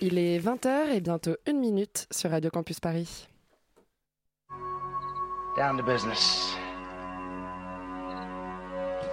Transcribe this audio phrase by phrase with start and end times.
[0.00, 3.26] Il est 20h et bientôt une minute sur Radio Campus Paris.
[5.56, 6.54] Down to business.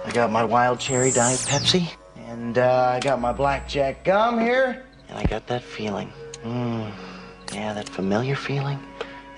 [0.06, 1.88] I got my wild cherry diet Pepsi,
[2.28, 6.12] and uh, I got my blackjack gum here, and I got that feeling.
[6.44, 6.90] Mm,
[7.54, 8.78] yeah, that familiar feeling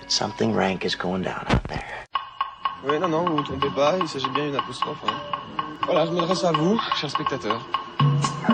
[0.01, 2.05] that something rank is going down out there.
[2.83, 4.99] Oui, non, non, vous vous trompez pas, il s'agit bien d'une apostrophe.
[5.07, 5.15] Hein.
[5.85, 7.65] Voilà, je m'adresse à vous, chers spectateurs.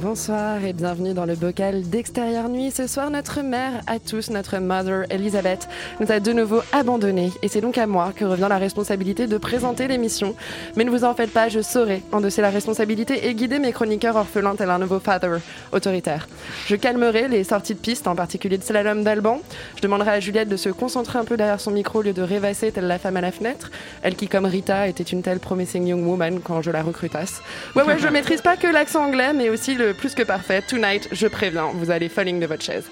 [0.00, 2.70] Bonsoir et bienvenue dans le bocal d'extérieur nuit.
[2.70, 5.68] Ce soir, notre mère à tous, notre mother Elisabeth,
[6.00, 7.30] nous a de nouveau abandonnés.
[7.42, 10.34] Et c'est donc à moi que revient la responsabilité de présenter l'émission.
[10.74, 14.16] Mais ne vous en faites pas, je saurai endosser la responsabilité et guider mes chroniqueurs
[14.16, 15.36] orphelins tel un nouveau father
[15.70, 16.28] autoritaire.
[16.66, 19.42] Je calmerai les sorties de piste, en particulier de slalom d'Alban.
[19.76, 22.22] Je demanderai à Juliette de se concentrer un peu derrière son micro au lieu de
[22.22, 23.70] rêvasser telle la femme à la fenêtre.
[24.00, 27.42] Elle qui, comme Rita, était une telle promising young woman quand je la recrutasse.
[27.76, 30.62] Ouais, ouais, je maîtrise pas que l'accent anglais, mais aussi le plus que parfait.
[30.62, 32.84] Tonight, je préviens, vous allez falling de votre chaise.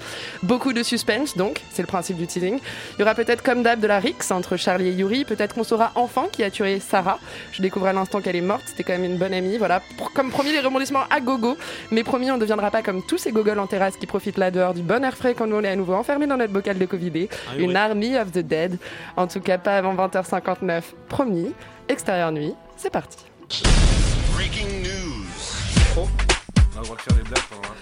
[0.43, 2.59] Beaucoup de suspense, donc, c'est le principe du teasing.
[2.97, 5.25] Il y aura peut-être comme d'hab de la rixe entre Charlie et Yuri.
[5.25, 7.19] Peut-être qu'on saura enfin qui a tué Sarah.
[7.53, 8.63] Je découvre à l'instant qu'elle est morte.
[8.67, 9.59] C'était quand même une bonne amie.
[9.59, 11.57] Voilà, Pour- comme promis, les rebondissements à gogo.
[11.91, 14.51] Mais promis, on ne deviendra pas comme tous ces gogoles en terrasse qui profitent là
[14.51, 16.87] dehors du bon air frais quand on est à nouveau enfermé dans notre bocal de
[16.87, 17.29] Covidé.
[17.59, 18.79] une army of the dead.
[19.17, 20.83] En tout cas, pas avant 20h59.
[21.09, 21.53] Promis.
[21.89, 23.19] Extérieur nuit, c'est parti.
[24.35, 26.28] Breaking news.
[26.79, 27.75] On va faire des blagues pendant.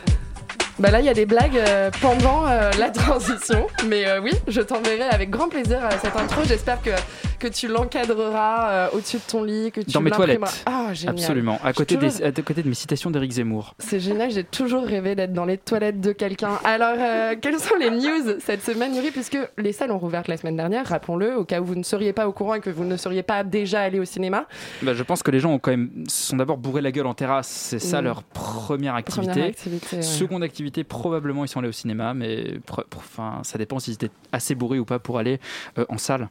[0.79, 3.67] Bah là, il y a des blagues euh, pendant euh, la transition.
[3.87, 6.43] Mais euh, oui, je t'enverrai avec grand plaisir cette intro.
[6.45, 6.91] J'espère que,
[7.39, 10.63] que tu l'encadreras euh, au-dessus de ton lit, que tu Dans mes toilettes.
[10.67, 11.15] Ah, génial.
[11.15, 11.59] Absolument.
[11.65, 13.75] À côté, suis des, toujours- à côté de mes citations d'Éric Zemmour.
[13.79, 16.59] C'est génial, j'ai toujours rêvé d'être dans les toilettes de quelqu'un.
[16.65, 19.11] Alors, euh, quelles sont les news cette semaine, Yuri?
[19.11, 22.13] Puisque les salles ont rouvert la semaine dernière, rappelons-le, au cas où vous ne seriez
[22.13, 24.47] pas au courant et que vous ne seriez pas déjà allé au cinéma.
[24.83, 27.07] Bah, je pense que les gens ont quand même se sont d'abord bourré la gueule
[27.07, 27.49] en terrasse.
[27.49, 28.05] C'est ça Mm.
[28.05, 29.31] leur première activité.
[29.33, 29.97] Première activité.
[29.97, 30.03] ouais.
[30.03, 32.59] Seconde activité, probablement ils sont allés au cinéma, mais
[32.97, 35.39] enfin, ça dépend s'ils étaient assez bourrés ou pas pour aller
[35.79, 36.29] euh, en salle.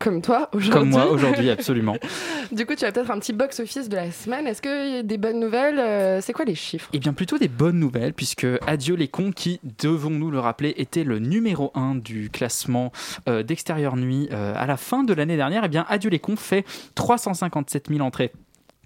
[0.00, 0.70] Comme toi, aujourd'hui.
[0.72, 1.96] Comme moi aujourd'hui, absolument.
[2.52, 4.46] Du coup, tu as peut-être un petit box-office de la semaine.
[4.46, 6.88] Est-ce qu'il y a des bonnes nouvelles Euh, C'est quoi les chiffres?
[6.92, 11.04] Et bien plutôt des bonnes nouvelles, puisque Adieu les cons, qui, devons-nous le rappeler, était
[11.04, 12.90] le numéro 1 du classement
[13.28, 16.36] euh, d'extérieur nuit euh, à la fin de l'année dernière, et bien Adieu les cons
[16.36, 18.32] fait 357 000 entrées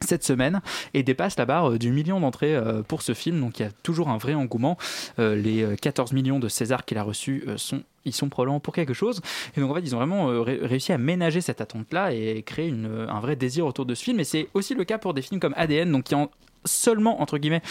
[0.05, 0.61] cette semaine
[0.95, 3.41] et dépasse la barre euh, du million d'entrées euh, pour ce film.
[3.41, 4.77] Donc il y a toujours un vrai engouement.
[5.19, 8.75] Euh, les euh, 14 millions de César qu'il a reçus sont ils sont probablement pour
[8.75, 9.23] quelque chose.
[9.57, 12.71] Et donc en fait, ils ont vraiment ré- réussi à ménager cette attente-là et créer
[13.09, 14.21] un vrai désir autour de ce film.
[14.21, 16.31] Et c'est aussi le cas pour des films comme ADN, donc qui en
[16.65, 17.63] seulement entre guillemets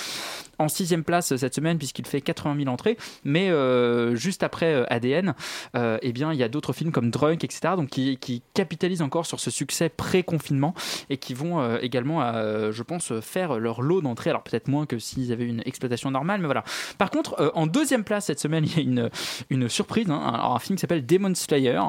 [0.59, 2.97] en sixième place cette semaine puisqu'il fait 80 000 entrées.
[3.23, 5.33] Mais euh, juste après euh, ADN
[5.75, 9.01] euh, eh bien il y a d'autres films comme Drunk etc donc qui, qui capitalisent
[9.01, 10.73] encore sur ce succès pré-confinement
[11.09, 14.29] et qui vont euh, également euh, je pense faire leur lot d'entrées.
[14.29, 16.63] Alors peut-être moins que s'ils avaient une exploitation normale mais voilà.
[16.97, 19.09] Par contre euh, en deuxième place cette semaine il y a une,
[19.49, 20.21] une surprise hein.
[20.33, 21.79] alors un film qui s'appelle Demon Slayer.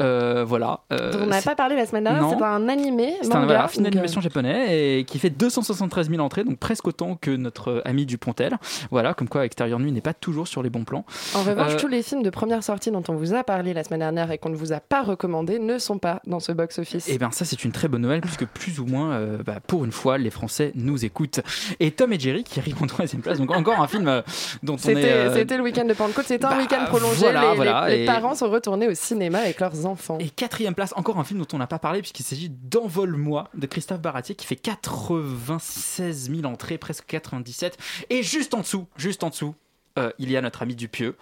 [0.00, 3.44] Euh, voilà euh, on n'a pas parlé la semaine dernière, c'est un animé, c'est un
[3.44, 7.30] voilà, film euh, d'animation japonais et qui fait 273 000 entrées, donc presque autant que
[7.30, 8.56] notre ami Dupontel.
[8.90, 11.04] Voilà, comme quoi Extérieur Nuit n'est pas toujours sur les bons plans.
[11.34, 13.84] En revanche, Euh, tous les films de première sortie dont on vous a parlé la
[13.84, 17.08] semaine dernière et qu'on ne vous a pas recommandé ne sont pas dans ce box-office.
[17.08, 19.84] Et bien ça c'est une très bonne nouvelle puisque plus ou moins, euh, bah, pour
[19.84, 21.40] une fois, les Français nous écoutent.
[21.80, 24.22] Et Tom et Jerry qui arrivent en troisième place, donc encore un film euh,
[24.62, 24.94] dont on est...
[24.94, 27.16] C'était c'était le week-end de Pentecôte, c'était un bah, week-end prolongé.
[27.20, 30.18] voilà, les, voilà, les- parents sont retournés au cinéma avec leurs enfants.
[30.20, 33.66] Et quatrième place, encore un film dont on n'a pas parlé puisqu'il s'agit d'Envole-moi de
[33.66, 37.78] Christophe Baratier qui fait 96 000 entrées, presque 97.
[38.10, 39.54] Et juste en dessous, juste en dessous,
[39.98, 41.16] euh, il y a notre ami Dupieux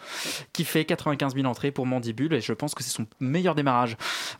[0.52, 3.96] qui fait 95 000 entrées pour Mandibule et je pense que c'est son meilleur démarrage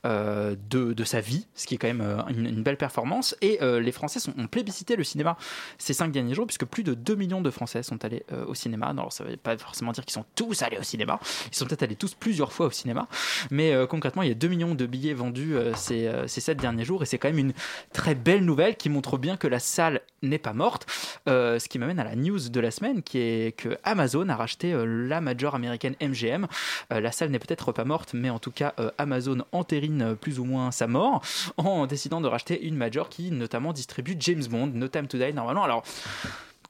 [0.07, 3.37] euh, de, de sa vie, ce qui est quand même euh, une, belle performance.
[3.41, 5.37] Et les Français sont, ont plébiscité le cinéma
[5.79, 8.87] ces cinq derniers jours puisque plus de 2 millions de Français sont allés au cinéma.
[8.87, 11.19] Alors ça ne veut pas forcément dire qu'ils sont tous allés au cinéma,
[11.51, 13.09] ils sont peut-être allés tous plusieurs fois au cinéma,
[13.51, 17.03] mais concrètement il y a 2 millions de billets vendus ces, ces 7 derniers jours
[17.03, 17.53] et c'est quand même une
[17.93, 20.87] très belle nouvelle qui montre bien que la salle n'est pas morte.
[21.27, 24.73] Ce qui m'amène à la news de la semaine qui est que Amazon a racheté
[24.73, 26.47] euh, la major américaine MGM.
[26.93, 30.39] Euh, la salle n'est peut-être pas morte, mais en tout cas euh, Amazon entérine plus
[30.39, 31.23] ou moins sa mort
[31.57, 35.33] en décidant de racheter une major qui notamment distribue James Bond, No Time to Die
[35.33, 35.65] normalement.
[35.65, 35.85] Alors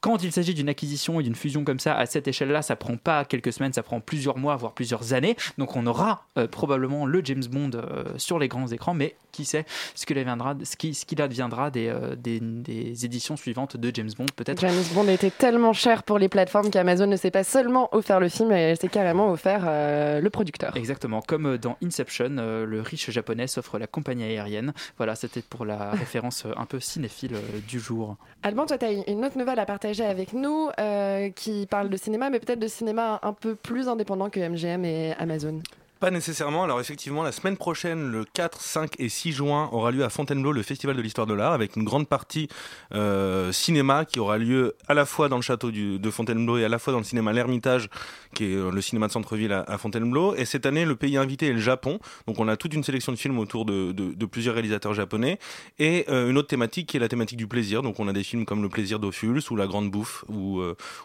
[0.01, 2.97] quand il s'agit d'une acquisition et d'une fusion comme ça à cette échelle-là, ça prend
[2.97, 5.37] pas quelques semaines, ça prend plusieurs mois, voire plusieurs années.
[5.59, 9.45] Donc on aura euh, probablement le James Bond euh, sur les grands écrans, mais qui
[9.45, 9.63] sait
[9.93, 13.91] ce qu'il adviendra, ce qui, ce qu'il adviendra des, euh, des, des éditions suivantes de
[13.93, 14.59] James Bond, peut-être.
[14.59, 18.27] James Bond était tellement cher pour les plateformes qu'Amazon ne s'est pas seulement offert le
[18.27, 20.75] film, elle s'est carrément offert le producteur.
[20.75, 24.73] Exactement, comme dans Inception, le riche japonais s'offre la compagnie aérienne.
[24.97, 27.35] Voilà, c'était pour la référence un peu cinéphile
[27.67, 28.17] du jour.
[28.43, 31.97] Alban, toi, tu as une autre nouvelle à partager avec nous euh, qui parle de
[31.97, 35.59] cinéma, mais peut-être de cinéma un peu plus indépendant que MGM et Amazon.
[36.01, 36.63] Pas nécessairement.
[36.63, 40.51] Alors effectivement, la semaine prochaine, le 4, 5 et 6 juin, aura lieu à Fontainebleau
[40.51, 42.47] le Festival de l'Histoire de l'Art avec une grande partie
[42.95, 46.69] euh, cinéma qui aura lieu à la fois dans le château de Fontainebleau et à
[46.69, 47.87] la fois dans le cinéma L'Ermitage,
[48.33, 50.33] qui est euh, le cinéma de centre-ville à, à Fontainebleau.
[50.33, 51.99] Et cette année, le pays invité est le Japon.
[52.25, 55.37] Donc on a toute une sélection de films autour de, plusieurs réalisateurs japonais.
[55.77, 57.83] Et euh, une autre thématique qui est la thématique du plaisir.
[57.83, 60.63] Donc on a des films comme Le plaisir d'Ophuls ou La Grande Bouffe ou,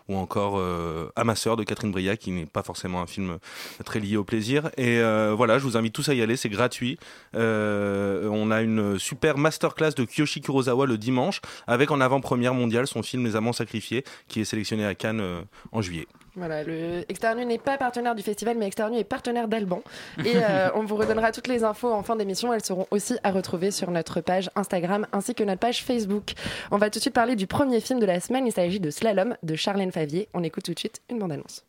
[0.08, 3.37] ou encore euh, Amasseur de Catherine Bria, qui n'est pas forcément un film
[3.84, 4.70] très lié au plaisir.
[4.78, 6.98] Et euh, voilà, je vous invite tous à y aller, c'est gratuit.
[7.34, 12.86] Euh, on a une super masterclass de Kiyoshi Kurosawa le dimanche, avec en avant-première mondiale
[12.86, 15.40] son film Les Amants Sacrifiés, qui est sélectionné à Cannes euh,
[15.72, 16.06] en juillet.
[16.36, 19.82] Voilà, le Externu n'est pas partenaire du festival, mais Externu est partenaire d'Alban.
[20.22, 22.52] Et euh, on vous redonnera toutes les infos en fin d'émission.
[22.52, 26.34] Elles seront aussi à retrouver sur notre page Instagram ainsi que notre page Facebook.
[26.70, 28.46] On va tout de suite parler du premier film de la semaine.
[28.46, 30.28] Il s'agit de Slalom de Charlène Favier.
[30.34, 31.64] On écoute tout de suite une bande-annonce.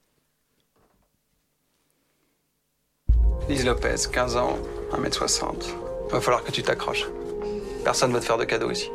[3.49, 4.57] Lise Lopez, 15 ans,
[4.93, 5.73] 1m60.
[6.11, 7.07] Va falloir que tu t'accroches.
[7.83, 8.91] Personne va te faire de cadeaux ici.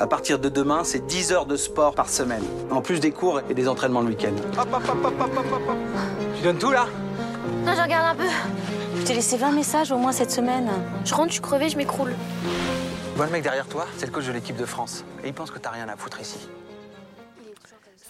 [0.00, 3.40] À partir de demain, c'est 10 heures de sport par semaine, en plus des cours
[3.48, 4.32] et des entraînements le week-end.
[6.36, 6.86] Tu donnes tout là?
[7.64, 8.28] Non, je regarde un peu.
[8.98, 10.68] Je t'ai laissé 20 messages au moins cette semaine.
[11.04, 12.14] Je rentre, je suis crevée, je m'écroule.
[12.42, 13.86] Tu vois le mec derrière toi?
[13.96, 15.04] C'est le coach de l'équipe de France.
[15.22, 16.48] Et il pense que t'as rien à foutre ici.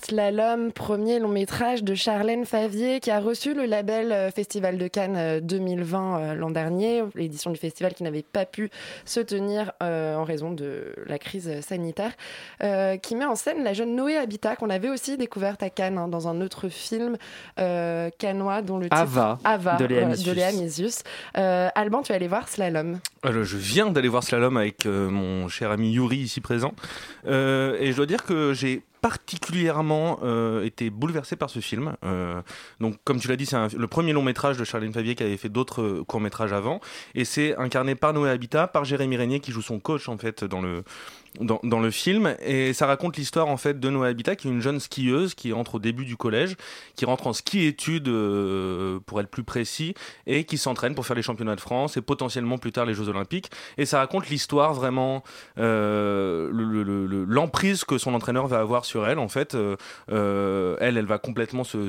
[0.05, 4.89] Slalom, premier long métrage de Charlène Favier qui a reçu le label euh, Festival de
[4.89, 8.69] Cannes euh, 2020 euh, l'an dernier, l'édition du festival qui n'avait pas pu
[9.05, 12.11] se tenir euh, en raison de la crise sanitaire,
[12.65, 15.99] euh, qui met en scène la jeune Noé Habitat qu'on avait aussi découverte à Cannes
[15.99, 17.17] hein, dans un autre film
[17.61, 20.27] euh, cannois dont le titre Ava, Ava de Léa Misius.
[20.27, 21.03] de Léa Misius.
[21.39, 22.99] Euh, Alban, tu es allé voir Slalom.
[23.23, 26.73] Alors, je viens d'aller voir Slalom avec euh, mon cher ami Yuri ici présent.
[27.29, 31.97] Euh, et je dois dire que j'ai particulièrement euh, été bouleversé par ce film.
[32.05, 32.41] Euh,
[32.81, 35.37] donc, comme tu l'as dit, c'est le premier long métrage de Charlène Favier qui avait
[35.37, 36.81] fait d'autres euh, courts métrages avant,
[37.17, 40.45] et c'est incarné par Noé Habitat, par Jérémy Régnier qui joue son coach en fait
[40.45, 40.85] dans le
[41.41, 42.35] dans, le film.
[42.45, 45.53] Et ça raconte l'histoire en fait de Noé Habitat qui est une jeune skieuse qui
[45.53, 46.57] entre au début du collège
[46.97, 49.95] qui rentre en ski études euh, pour être plus précis
[50.27, 53.09] et qui s'entraîne pour faire les championnats de France et potentiellement plus tard les Jeux
[53.09, 53.51] Olympiques.
[53.79, 55.23] Et ça raconte l'histoire vraiment
[55.59, 59.55] euh, le- le- le- l'emprise que son entraîneur va avoir sur elle en fait.
[59.55, 61.89] Euh, elle elle va complètement se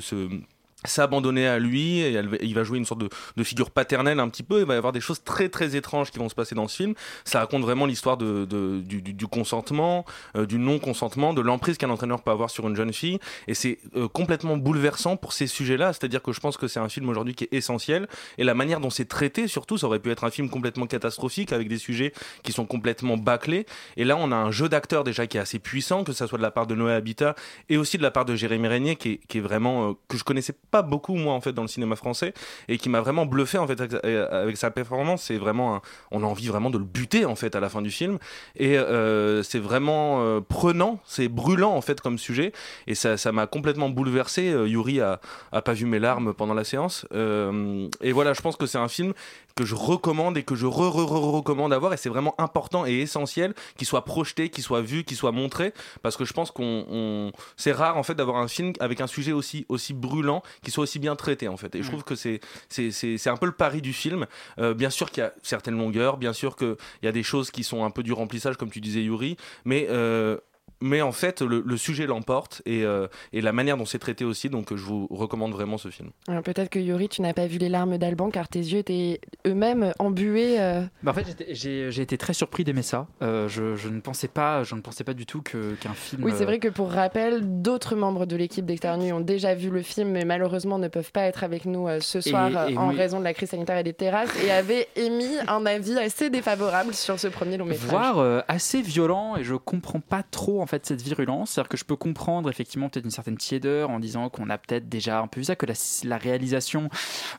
[0.85, 4.59] s'abandonner à lui et il va jouer une sorte de, figure paternelle un petit peu
[4.61, 6.75] il va y avoir des choses très très étranges qui vont se passer dans ce
[6.77, 6.93] film.
[7.25, 11.41] Ça raconte vraiment l'histoire de, de- du, du- du consentement euh, du non consentement de
[11.41, 15.33] l'emprise qu'un entraîneur peut avoir sur une jeune fille et c'est euh, complètement bouleversant pour
[15.33, 17.43] ces sujets là c'est à dire que je pense que c'est un film aujourd'hui qui
[17.45, 18.07] est essentiel
[18.37, 21.51] et la manière dont c'est traité surtout ça aurait pu être un film complètement catastrophique
[21.53, 22.13] avec des sujets
[22.43, 23.65] qui sont complètement bâclés
[23.97, 26.37] et là on a un jeu d'acteurs déjà qui est assez puissant que ça soit
[26.37, 27.35] de la part de Noé Habitat
[27.69, 30.17] et aussi de la part de Jérémy Régnier qui est, qui est vraiment euh, que
[30.17, 32.33] je connaissais pas beaucoup moi en fait dans le cinéma français
[32.67, 35.21] et qui m'a vraiment bluffé en fait avec, sa performance.
[35.27, 37.81] C'est vraiment un- on a envie vraiment de le buter en fait à la fin
[37.83, 38.17] du film.
[38.55, 42.51] Et euh, c'est vraiment euh, prenant c'est brûlant en fait comme sujet.
[42.87, 44.51] Et ça ça m'a complètement bouleversé.
[44.51, 45.19] Euh, Yuri a,
[45.51, 47.05] a pas vu mes larmes pendant la séance.
[47.13, 49.13] Euh, et voilà je pense que c'est un film
[49.55, 52.33] que je recommande et que je re, re, re- recommande à voir et c'est vraiment
[52.39, 56.33] important et essentiel qu'il soit projeté qu'il soit vu qu'il soit montré parce que je
[56.33, 59.93] pense qu'on on- c'est rare en fait d'avoir un film avec un sujet aussi aussi
[59.93, 61.75] brûlant qui soit aussi bien traité en fait.
[61.75, 64.25] Et je trouve que c'est c'est c'est c'est un peu le pari du film.
[64.59, 67.51] Euh, bien sûr qu'il y a certaines longueurs bien sûr qu'il y a des choses
[67.51, 70.37] qui sont un peu du remplissage comme tu disais Yuri mais euh,
[70.83, 74.25] mais en fait, le, le sujet l'emporte et, euh, et la manière dont c'est traité
[74.25, 74.49] aussi.
[74.49, 76.09] Donc, je vous recommande vraiment ce film.
[76.27, 79.21] Alors, Peut-être que Yuri, tu n'as pas vu les larmes d'Alban car tes yeux étaient
[79.47, 80.59] eux-mêmes embués.
[80.59, 83.07] euh, Bah, en fait, j'étais- j'ai j'ai été très surpris d'aimer ça.
[83.21, 86.23] Euh, je, je ne pensais pas, je ne pensais pas du tout que- qu'un film.
[86.23, 89.69] Oui, c'est euh, vrai que pour rappel, d'autres membres de l'équipe d'Externu ont déjà vu
[89.69, 92.67] le film, mais malheureusement ne peuvent pas être avec nous euh, ce soir Et- euh,
[92.69, 92.95] et en oui.
[92.97, 96.93] raison de la crise sanitaire et des terrasses, et avaient émis un avis assez défavorable
[96.93, 97.89] sur ce premier long métrage.
[97.89, 101.63] voire euh, assez violent et je comprends pas trop en fait cette virulence c'est à
[101.63, 104.89] dire que je peux comprendre effectivement peut-être une certaine tiédeur en disant qu'on a peut-être
[104.89, 106.89] déjà un peu vu ça que la, la réalisation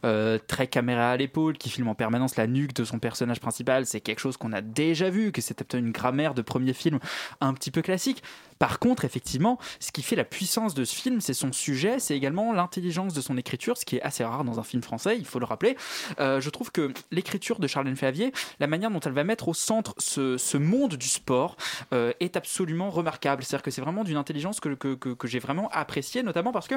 [0.04, 3.86] euh, très caméra à l'épaule qui filme en permanence la nuque de son personnage principal
[3.86, 6.98] c'est quelque chose qu'on a déjà vu que c'était peut-être une grammaire de premier film
[7.40, 8.22] un petit peu classique
[8.58, 12.16] Par contre, effectivement, ce qui fait la puissance de ce film, c'est son sujet, c'est
[12.16, 15.24] également l'intelligence de son écriture, ce qui est assez rare dans un film français, il
[15.26, 15.76] faut le rappeler.
[16.20, 19.54] Euh, je trouve que l'écriture de Charlène Favier, la manière dont elle va mettre au
[19.54, 21.56] centre ce, monde du sport,
[21.92, 23.42] euh, est absolument remarquable.
[23.42, 26.76] C'est-à-dire que c'est vraiment d'une intelligence que, que, que- j'ai vraiment appréciée, notamment parce que,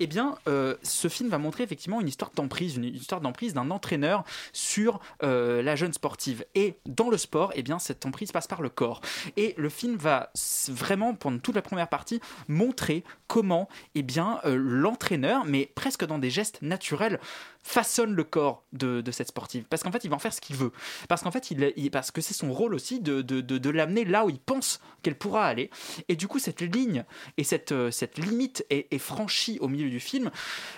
[0.00, 3.70] eh bien, euh, ce film va montrer effectivement une histoire d'emprise, une histoire d'emprise d'un
[3.70, 6.44] entraîneur sur la jeune sportive.
[6.54, 9.00] Et dans le sport, eh bien, cette emprise passe par le corps.
[9.36, 10.70] Et le film va s-
[11.14, 16.30] pendant toute la première partie, montrer comment, eh bien, euh, l'entraîneur, mais presque dans des
[16.30, 17.20] gestes naturels,
[17.64, 19.64] façonne le corps de, de cette sportive.
[19.68, 20.70] Parce qu'en fait, il va en faire ce qu'il veut.
[21.08, 24.04] Parce qu'en fait, il, il- parce que c'est son rôle aussi de, de, de- l'amener
[24.04, 25.70] là où il pense qu'elle pourra aller.
[26.08, 27.04] Et du coup, cette ligne
[27.38, 30.30] et cette, euh, cette limite est, est franchie au milieu du film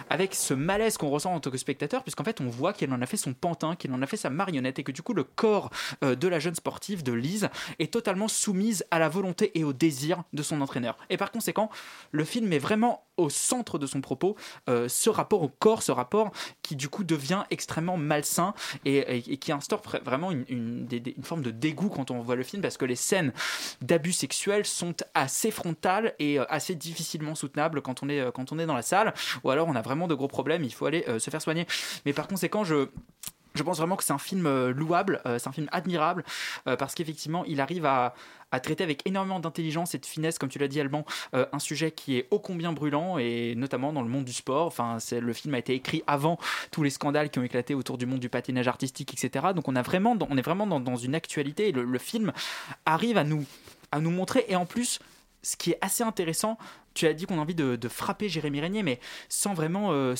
[0.09, 3.03] avec ce malaise qu'on ressent en tant que spectateur, puisqu'en fait, on voit qu'elle en
[3.03, 5.25] a fait son pantin, qu'elle en a fait sa marionnette, et que du coup, le
[5.25, 5.71] corps
[6.05, 7.49] euh, de la jeune sportive, de Lise,
[7.81, 10.97] est totalement soumise à la volonté et au désir de son entraîneur.
[11.11, 11.69] Et par conséquent,
[12.13, 14.37] le film est vraiment au centre de son propos
[14.69, 16.31] euh, ce rapport au corps, ce rapport
[16.63, 18.55] qui du coup devient extrêmement malsain
[18.85, 20.87] et, qui instaure vra- vraiment une
[21.23, 23.33] forme de dégoût quand on voit le film parce que les scènes
[23.81, 28.53] d'abus sexuels sont assez frontales et euh, assez difficilement soutenables quand on est, euh, quand
[28.53, 29.15] on est dans la salle
[29.45, 31.67] ou alors on a vraiment de gros problèmes, il faut aller euh, se faire soigner.
[32.05, 32.89] Mais par conséquent, je...
[33.57, 36.25] Je pense vraiment que c'est un film euh, louable, euh, c'est un film admirable,
[36.67, 38.15] euh, parce qu'effectivement, il arrive à,
[38.63, 42.17] traiter avec énormément d'intelligence et de finesse, comme tu l'as dit, Alban, un sujet qui
[42.17, 44.67] est ô combien brûlant, et notamment dans le monde du sport.
[44.67, 46.39] Enfin, le film a été écrit avant
[46.71, 49.49] tous les scandales qui ont éclaté autour du monde du patinage artistique, etc.
[49.55, 52.33] Donc on, a vraiment, on est vraiment dans, une actualité, et le, film
[52.87, 53.45] arrive à nous,
[53.93, 55.01] à nous montrer, et en plus,
[55.43, 56.57] ce qui est assez intéressant,
[56.95, 60.15] tu as dit qu'on a envie de, frapper Jérémy Régnier, mais sans vraiment...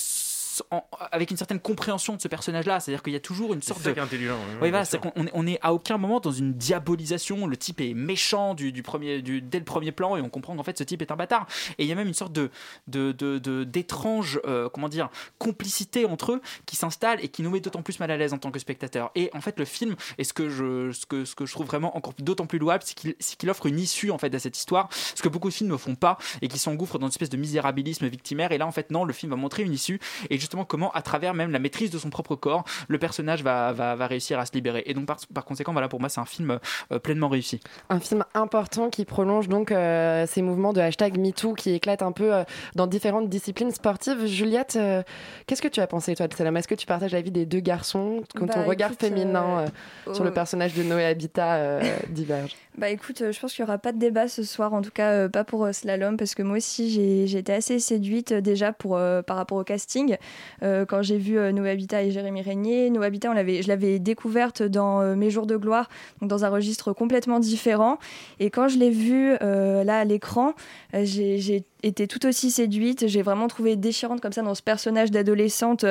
[0.71, 3.83] en- avec une certaine compréhension de ce personnage-là, c'est-à-dire qu'il y a toujours une sorte
[3.83, 3.91] de...
[3.91, 4.35] est intelligent.
[4.35, 7.47] ouais, Oui, voilà, qu'on on est, on est à aucun moment dans une diabolisation.
[7.47, 10.57] Le type est méchant du, du premier, du, dès le premier plan et on comprend
[10.57, 11.47] qu'en fait ce type est un bâtard.
[11.79, 12.51] Et il y a même une sorte de
[12.87, 15.09] de- de- de- d'étrange, euh, comment dire,
[15.39, 18.39] complicité entre eux qui s'installe et qui nous met d'autant plus mal à l'aise en
[18.39, 19.11] tant que spectateur.
[19.15, 21.67] Et en fait, le film, et ce que je, ce que, ce que je trouve
[21.67, 24.57] vraiment encore d'autant plus louable, c'est qu'il qu'il offre une issue en fait à cette
[24.57, 27.29] histoire, ce que beaucoup de films ne font pas et qui s'engouffrent dans une espèce
[27.31, 28.53] de misérabilisme victimaire.
[28.53, 31.03] Et là, en fait, non, le film va montrer une issue et justement comment, à
[31.03, 34.47] travers même la maîtrise de son propre corps, le personnage va, va, va réussir à
[34.47, 34.83] se libérer.
[34.87, 36.59] Et donc, par, par conséquent, voilà, pour moi, c'est un film
[36.93, 37.61] euh, pleinement réussi.
[37.91, 42.13] Un film important qui prolonge donc euh, ces mouvements de hashtag MeToo qui éclatent un
[42.13, 44.27] peu euh, dans différentes disciplines sportives.
[44.27, 45.03] Juliette, euh,
[45.47, 47.61] qu'est-ce que tu as pensé toi de Salam Est-ce que tu partages l'avis des deux
[47.61, 49.67] garçons quand Bah, ton regard écoute, féminin euh,
[50.09, 50.35] euh, sur le oh.
[50.35, 53.93] personnage de Noé Habitat euh, diverge Bah écoute, euh, je pense qu'il n'y aura pas
[53.93, 56.59] de débat ce soir, en tout cas euh, pas pour euh, Slalom, parce que moi
[56.59, 60.17] aussi j'ai été assez séduite euh, déjà pour, euh, par rapport au casting.
[60.63, 65.01] Euh, quand j'ai vu euh, Habitat et Jérémy Régnier, Noé Habitat, je l'avais découverte dans
[65.01, 65.89] euh, Mes Jours de Gloire,
[66.21, 67.99] donc dans un registre complètement différent.
[68.41, 70.55] Et quand je l'ai vue euh, là à l'écran,
[70.93, 73.07] j'ai été tout aussi séduite.
[73.07, 75.85] J'ai vraiment trouvé déchirante comme ça dans ce personnage d'adolescente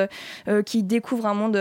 [0.64, 1.56] qui découvre un monde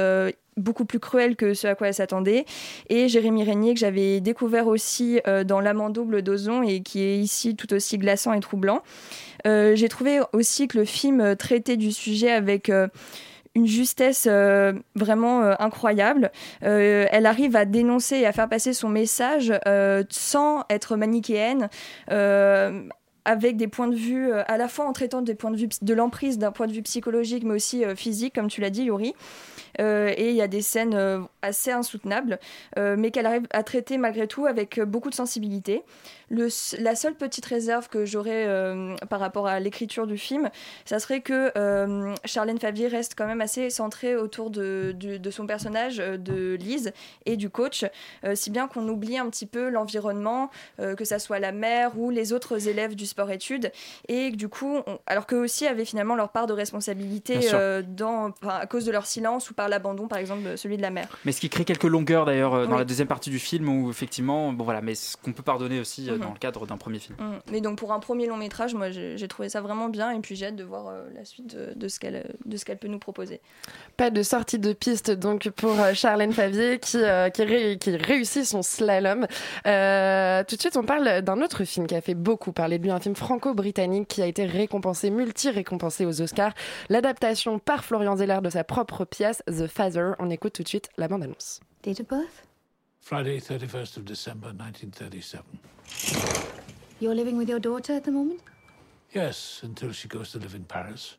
[0.58, 2.46] beaucoup plus cruel que ce à quoi elle s'attendait.
[2.90, 7.18] Et Jérémy Régnier, que j'avais découvert aussi euh, dans L'amant double d'Ozon et qui est
[7.18, 8.82] ici tout aussi glaçant et troublant.
[9.48, 12.72] Euh, J'ai trouvé aussi que le film euh, traitait du sujet avec...
[13.58, 14.28] une justesse
[14.96, 16.30] vraiment incroyable.
[16.60, 19.54] Elle arrive à dénoncer et à faire passer son message
[20.10, 21.70] sans être manichéenne.
[23.24, 25.94] avec des points de vue, à la fois en traitant des points de vue de
[25.94, 29.14] l'emprise d'un point de vue psychologique, mais aussi physique, comme tu l'as dit, Yuri.
[29.82, 32.40] Euh, et il y a des scènes euh, assez insoutenables,
[32.78, 35.84] euh, mais qu'elle arrive à traiter malgré tout avec beaucoup de sensibilité.
[36.30, 36.48] Le,
[36.80, 38.48] la seule petite réserve que j'aurais
[39.10, 40.50] par rapport à l'écriture du film,
[40.84, 41.52] ça serait que
[42.26, 46.94] Charlène Favier reste quand même assez centrée autour de, de- de son personnage, de Lise
[47.28, 47.86] et du coach,
[48.34, 52.34] si bien qu'on oublie un petit peu l'environnement, que ça soit la mère ou les
[52.34, 53.72] autres élèves du sport-études,
[54.08, 57.36] et du coup, on- alors qu'eux aussi avaient finalement leur part de responsabilité
[57.88, 60.90] dans, à cause de leur silence ou par l'abandon, par exemple, de celui de la
[60.92, 61.08] mère.
[61.26, 62.78] Mais ce qui crée quelques longueurs d'ailleurs euh, dans Oui.
[62.80, 66.10] la deuxième partie du film où effectivement, bon voilà, mais ce qu'on peut pardonner aussi
[66.10, 66.20] euh, Mhm.
[66.20, 67.18] dans le cadre d'un premier film.
[67.20, 67.40] Mm.
[67.52, 70.36] Mais donc pour un premier long métrage, moi j'ai trouvé ça vraiment bien et puis
[70.36, 72.88] j'ai hâte de voir euh, la suite de, de ce qu'elle de ce qu'elle peut
[72.88, 73.42] nous proposer.
[73.98, 78.46] Pas de sortie de piste donc pour Charlène Favier qui, euh, qui, ré- qui réussit
[78.46, 79.28] son slalom.
[79.68, 82.84] Euh, tout de suite, on parle d'un autre film qui a fait beaucoup parler de
[82.84, 86.54] lui, un film franco-britannique qui a été récompensé, multi-récompensé aux Oscars.
[86.90, 90.16] L'adaptation par Florian Zeller de sa propre pièce The Father.
[90.20, 91.60] On écoute tout de suite la bande-annonce.
[91.82, 92.44] Date of birth?
[93.00, 95.44] Friday, 31st of December, 1937.
[97.00, 98.42] You're living with your daughter at the moment?
[99.14, 101.18] Yes, until she goes to live in Paris.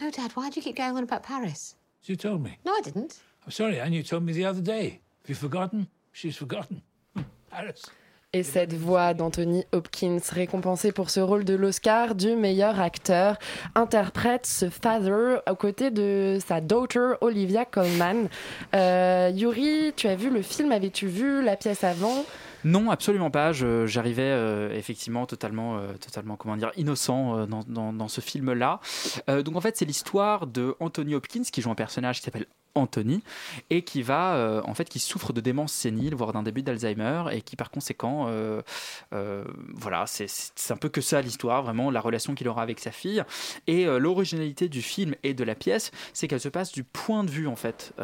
[0.00, 1.76] No, Dad, why do you keep going on about Paris?
[2.04, 2.58] You told me.
[2.64, 3.20] No, I didn't.
[3.44, 5.00] I'm sorry, Anne, you told me the other day.
[5.22, 5.88] Have you forgotten?
[6.12, 6.82] She's forgotten.
[7.14, 7.84] Hmm, Paris.
[8.34, 13.36] Et cette voix d'Anthony Hopkins, récompensé pour ce rôle de l'Oscar du meilleur acteur,
[13.74, 18.28] interprète ce father aux côtés de sa daughter Olivia Colman.
[18.74, 22.24] Euh, Yuri, tu as vu le film Avais-tu vu la pièce avant?
[22.64, 23.52] Non, absolument pas.
[23.52, 28.80] J'arrivais euh, effectivement totalement, euh, totalement, comment dire, innocent euh, dans, dans- dans ce film-là.
[29.28, 33.22] Donc en fait, c'est l'histoire de Anthony Hopkins qui joue un personnage qui s'appelle Anthony
[33.70, 37.24] et qui va euh, en fait qui souffre de démence sénile voire d'un début d'Alzheimer
[37.32, 38.62] et qui par conséquent euh,
[39.12, 42.90] euh, voilà c'est un peu que ça l'histoire vraiment la relation qu'il aura avec sa
[42.90, 43.22] fille.
[43.66, 47.30] Et l'originalité du film et de la pièce c'est qu'elle se passe du point de
[47.30, 47.94] vue en fait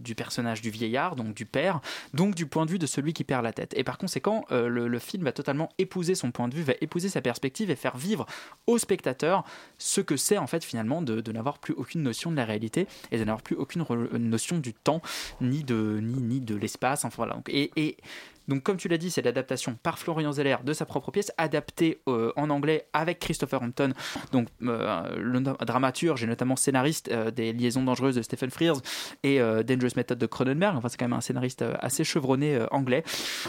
[0.00, 1.80] du personnage du vieillard donc du père
[2.14, 3.74] donc du point de vue de celui qui perd la tête.
[3.76, 7.20] Et par conséquent le, film va totalement épouser son point de vue va épouser sa
[7.20, 8.26] perspective et faire vivre
[8.66, 9.44] au spectateur
[9.78, 12.86] ce que c'est en fait finalement de, de n'avoir plus aucune notion de la réalité
[13.10, 15.02] et de n'avoir plus aucune notion du temps
[15.40, 17.96] ni de ni, ni de l'espace enfin voilà et,
[18.48, 22.00] donc, comme tu l'as dit, c'est l'adaptation par Florian Zeller de sa propre pièce, adaptée
[22.08, 23.92] euh, en anglais avec Christopher Hampton,
[24.32, 28.80] donc euh, le dramaturge et notamment scénariste euh, des Liaisons dangereuses de Stephen Frears
[29.22, 30.76] et euh, Dangerous Method de Cronenberg.
[30.76, 33.04] Enfin, c'est quand même un scénariste euh, assez chevronné euh, anglais.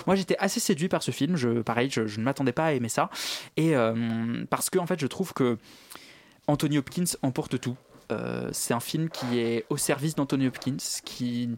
[0.06, 1.38] Moi, j'étais assez séduit par ce film.
[1.38, 3.10] Je, pareil, je, je ne m'attendais pas à aimer ça.
[3.56, 5.58] Et euh, parce que, en fait, je trouve que
[6.48, 7.78] Anthony Hopkins emporte tout.
[8.12, 11.50] Euh, c'est un film qui est au service d'Anthony Hopkins, qui,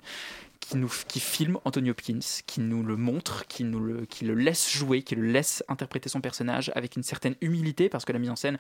[0.60, 4.36] qui, nous, qui filme Anthony Hopkins, qui nous le montre, qui, nous le, qui le
[4.36, 8.20] laisse jouer, qui le laisse interpréter son personnage avec une certaine humilité, parce que la
[8.20, 8.58] mise en scène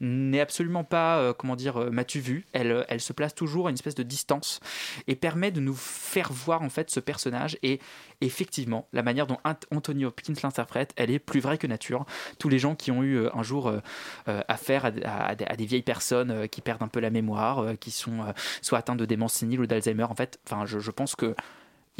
[0.00, 2.46] n'est absolument pas, euh, comment dire, euh, m'as-tu vu?
[2.52, 4.60] Elle, elle se place toujours à une espèce de distance
[5.06, 7.58] et permet de nous faire voir en fait ce personnage.
[7.62, 7.80] Et
[8.20, 12.04] effectivement, la manière dont Ant- Anthony Hopkins l'interprète, elle est plus vraie que nature.
[12.38, 13.80] Tous les gens qui ont eu euh, un jour euh,
[14.28, 18.24] euh, affaire à, des- vieilles personnes qui perdent un peu la mémoire, qui sont
[18.62, 21.34] soit atteintes de démence sénile ou d'Alzheimer, en fait, je pense que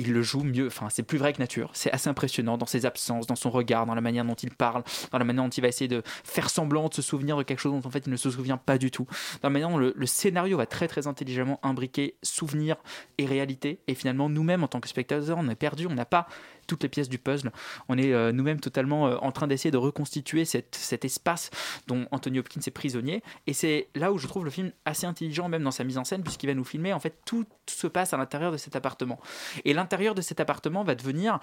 [0.01, 2.87] il le joue mieux, enfin c'est plus vrai que nature, c'est assez impressionnant dans ses
[2.87, 5.61] absences, dans son regard, dans la manière dont il parle, dans la manière dont il
[5.61, 8.11] va essayer de faire semblant de se souvenir de quelque chose dont en fait il
[8.11, 9.07] ne se souvient pas du tout,
[9.43, 12.77] dans la manière dont le, le scénario va très très intelligemment imbriquer souvenir
[13.19, 16.27] et réalité, et finalement nous-mêmes en tant que spectateurs on est perdu, on n'a pas
[16.71, 17.51] toutes les pièces du puzzle,
[17.89, 21.51] on est euh, nous-mêmes totalement euh, en train d'essayer de reconstituer cet espace
[21.89, 25.49] dont Anthony Hopkins est prisonnier, et c'est là où je trouve le film assez intelligent
[25.49, 28.15] même dans sa mise en scène puisqu'il va nous filmer en fait tout se passe
[28.15, 29.19] à l'intérieur de cet appartement,
[29.65, 31.41] et l'intérieur de cet appartement va devenir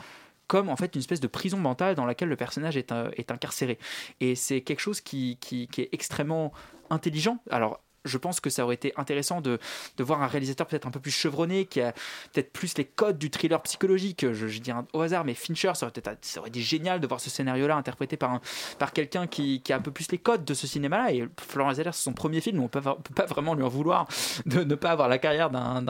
[0.47, 3.77] comme en fait une espèce de prison mentale dans laquelle le personnage est, euh, incarcéré.
[4.21, 6.53] Et c'est quelque chose qui, qui est extrêmement
[6.89, 7.39] intelligent.
[7.51, 9.59] Alors, je pense que ça aurait été intéressant de,
[9.97, 11.93] de voir un réalisateur peut-être un peu plus chevronné, qui a
[12.33, 14.25] peut-être plus les codes du thriller psychologique.
[14.33, 18.17] Je, dis au hasard, mais Fincher, ça aurait, été génial de voir ce scénario-là interprété
[18.17, 18.39] par,
[18.79, 21.11] par quelqu'un qui, a un peu plus les codes de ce cinéma-là.
[21.13, 24.07] Et Florent Zeller, c'est son premier film, on on peut pas vraiment lui en vouloir
[24.45, 25.81] de ne pas avoir la carrière d'un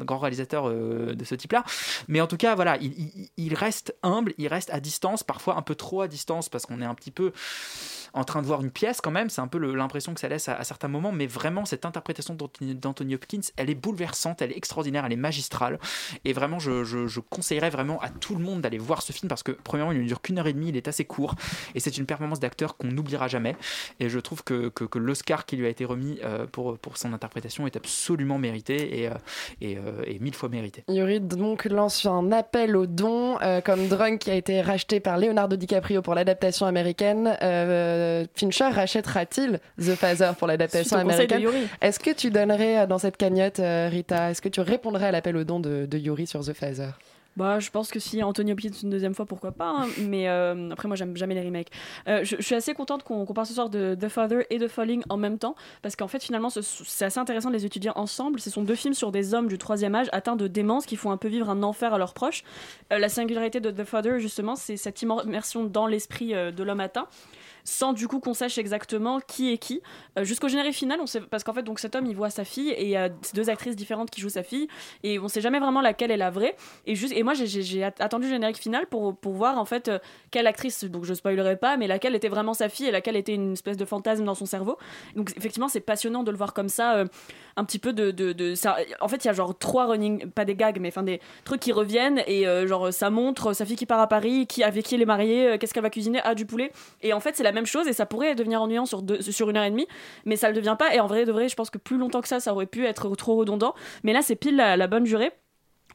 [0.00, 1.64] grand réalisateur euh, de ce type-là.
[2.08, 5.56] Mais en tout cas, voilà, il, il- il reste humble, il reste à distance, parfois
[5.56, 7.32] un peu trop à distance, parce qu'on est un petit peu
[8.14, 9.28] en train de voir une pièce quand même.
[9.28, 13.14] C'est un peu l'impression que ça laisse à, certains moments, mais vraiment, cette interprétation d'Anthony
[13.14, 15.78] Hopkins, elle est bouleversante, elle est extraordinaire, elle est magistrale.
[16.24, 19.52] Et vraiment, je, conseillerais vraiment à tout le monde d'aller voir ce film parce que,
[19.52, 21.34] premièrement, il ne dure qu'une heure et demie, il est assez court,
[21.74, 23.56] et c'est une performance d'acteur qu'on n'oubliera jamais.
[24.00, 27.76] Et je trouve que, l'Oscar qui lui a été remis euh, pour, son interprétation est
[27.76, 29.14] absolument mérité et, euh,
[29.62, 30.84] euh, et mille fois mérité.
[30.88, 35.56] Yuri donc lance un appel aux dons comme Drunk qui a été racheté par Leonardo
[35.56, 37.36] DiCaprio pour l'adaptation américaine.
[38.34, 41.42] Fincher rachètera-t-il The Father pour l'adaptation au américaine.
[41.80, 45.12] Est-ce que tu donnerais euh, dans cette cagnotte, euh, Rita, est-ce que tu répondrais à
[45.12, 46.90] l'appel aux dons de, de Yuri sur The Father?
[47.36, 49.68] Bah, je pense que si Anthony Hopkins une deuxième fois, pourquoi pas.
[49.80, 49.86] hein.
[50.02, 51.66] Mais euh, après, moi, j'aime jamais les remakes.
[52.06, 54.68] Euh, je, je suis assez contente qu'on parle ce soir de The Father et de
[54.68, 57.90] Falling en même temps, parce qu'en fait, finalement, ce- c'est assez intéressant de les étudier
[57.96, 58.38] ensemble.
[58.38, 61.10] Ce sont deux films sur des hommes du troisième âge atteints de démence qui font
[61.10, 62.44] un peu vivre un enfer à leurs proches.
[62.92, 67.08] Euh, la singularité de The Father, justement, c'est cette immersion dans l'esprit de l'homme atteint
[67.64, 69.80] sans du coup qu'on sache exactement qui est qui.
[70.18, 72.44] Euh, Jusqu'au générique final, on sait, parce qu'en fait, donc cet homme, il voit sa
[72.44, 74.68] fille et il y a deux actrices différentes qui jouent sa fille
[75.02, 76.56] et on sait jamais vraiment laquelle est la vraie.
[76.86, 79.58] Et, juste, et moi, j'ai- j'ai j'ai at- attendu le générique final pour, pour voir
[79.58, 79.98] en fait euh,
[80.30, 83.34] quelle actrice, donc je spoilerai pas, mais laquelle était vraiment sa fille et laquelle était
[83.34, 84.76] une espèce de fantasme dans son cerveau.
[85.16, 87.06] Donc effectivement, c'est passionnant de le voir comme ça, euh,
[87.56, 88.10] un petit peu de.
[88.10, 91.02] de, ça, en fait, il y a genre trois running, pas des gags, mais enfin
[91.02, 94.46] des trucs qui reviennent et euh, genre ça montre sa fille qui part à Paris,
[94.46, 96.72] qui, avec qui elle est mariée, euh, qu'est-ce qu'elle va cuisiner, ah du poulet.
[97.02, 99.56] Et en fait, c'est la même chose et ça pourrait devenir ennuyant sur, sur une
[99.56, 99.86] heure et demie,
[100.24, 100.94] mais ça le devient pas.
[100.94, 103.36] Et en vrai, je pense que plus longtemps que ça, ça aurait pu être trop
[103.36, 103.74] redondant.
[104.02, 105.32] Mais là, c'est pile la bonne durée.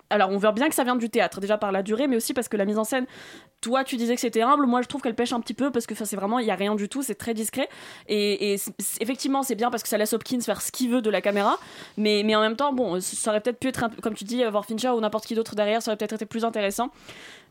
[0.10, 2.34] Alors on voit bien que ça vient du théâtre, déjà par la durée, mais aussi
[2.34, 3.06] parce que la mise en scène,
[3.62, 5.86] toi tu disais que c'était humble, moi je trouve qu'elle pêche un petit peu parce
[5.86, 7.70] que c'est vraiment, il y a rien du tout, c'est très discret.
[8.08, 8.60] Et, et
[9.00, 11.58] effectivement, c'est bien parce que ça laisse Hopkins faire ce qu'il veut de la caméra,
[11.98, 14.66] mais, en même temps, bon, ça aurait peut-être pu être, un comme tu dis, avoir
[14.66, 16.92] Fincher ou n'importe qui d'autre derrière, ça aurait peut-être été plus intéressant.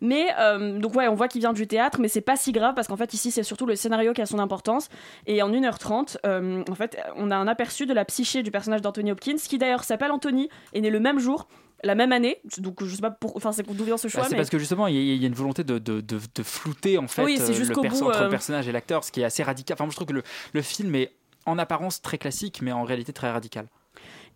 [0.00, 2.74] Mais euh, donc ouais, on voit qu'il vient du théâtre, mais c'est pas si grave
[2.74, 4.88] parce qu'en fait ici c'est surtout le scénario qui a son importance.
[5.26, 8.80] Et en 1h30, euh, en fait, on a un aperçu de la psyché du personnage
[8.80, 11.48] d'Anthony Hopkins, qui d'ailleurs s'appelle Anthony, est né le même jour.
[11.84, 14.26] La même année, donc je sais pas pour, enfin c'est d'où vient ce choix, Bah,
[14.28, 16.00] c'est mais parce que justement, il y, a- il y a une volonté de, de,
[16.00, 18.66] de- de flouter en fait Oui, c'est euh, le perso- bout, entre euh, le personnage
[18.66, 19.74] et l'acteur, ce qui est assez radical.
[19.76, 20.22] Enfin, moi, je trouve que le,
[20.54, 21.12] le film est
[21.46, 23.66] en apparence très classique, mais en réalité très radical.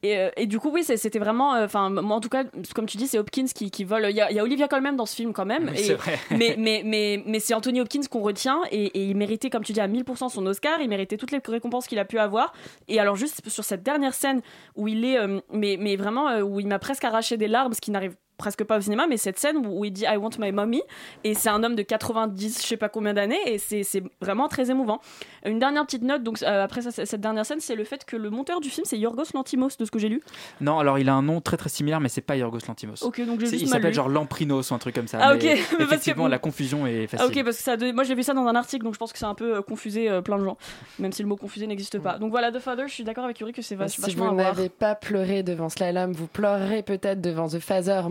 [0.05, 1.55] Et, euh, et du coup, oui, c'était vraiment.
[1.55, 4.07] euh, Enfin, moi, en tout cas, comme tu dis, c'est Hopkins qui, qui vole.
[4.11, 5.69] Il y, a, il y a Olivia Colman dans ce film quand même.
[5.73, 6.19] Oui, et- c'est vrai.
[6.31, 8.61] mais mais, mais, mais c'est Anthony Hopkins qu'on retient.
[8.73, 10.81] Et, et il méritait, comme tu dis, à 1000% son Oscar.
[10.81, 12.53] Il méritait toutes les récompenses qu'il a pu avoir.
[12.89, 14.41] Et alors, juste sur cette dernière scène
[14.75, 15.19] où il est.
[15.19, 18.17] euh, mais, mais vraiment, euh, où il m'a presque arraché des larmes, ce qui n'arrive
[18.43, 20.83] presque pas au cinéma, mais cette scène où, où il dit I want my mommy,
[21.25, 24.49] et c'est un homme de 90, je sais pas combien d'années, et c'est c'est vraiment
[24.49, 25.01] très émouvant.
[25.47, 28.17] Une dernière petite note, donc euh, après ça, cette dernière scène, c'est le fait que
[28.17, 30.21] le monteur du film, c'est Yorgos Lantimos, de ce que j'ai lu.
[30.61, 33.03] Non, alors il a un nom très très similaire, mais c'est pas Yorgos Lantimos.
[33.03, 35.19] Ok, donc juste il s'appelle genre Lamprinos ou un truc comme ça.
[35.21, 37.27] Ah, ok, mais parce que- Effectivement, la confusion est facile.
[37.31, 39.13] Ah ok parce que ça moi j'ai vu ça dans un article donc je pense
[39.13, 40.57] que c'est un peu euh, confusé euh, plein de gens
[40.99, 43.39] même si le mot confusé n'existe pas donc voilà The Father je suis d'accord avec
[43.41, 47.21] Yuri que c'est vach- Si vachement vous n'avez pas pleuré devant Slalom, vous pleurerez peut-être
[47.21, 48.03] devant The Father,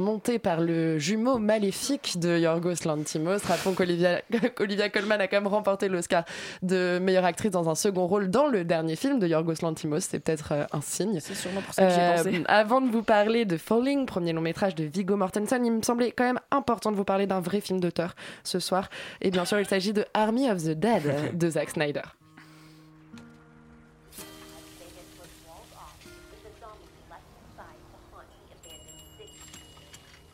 [0.44, 3.40] par le jumeau maléfique de Yorgos Lantimos.
[3.44, 3.74] Rappelons
[4.56, 6.24] qu'Olivia Colman a quand même remporté l'Oscar
[6.62, 10.00] de meilleure actrice dans un second rôle dans le dernier film de Yorgos Lantimos.
[10.02, 11.20] C'est peut-être euh, un signe.
[11.20, 14.42] c'est sûrement pour ça que Euh, pensé avant de vous parler de Falling, premier long
[14.42, 17.62] métrage de Viggo Mortensen, il me semblait quand même important de vous parler d'un vrai
[17.62, 18.90] film d'auteur ce soir.
[19.22, 22.02] Et bien sûr, il s'agit de Army of the Dead de Zack Snyder.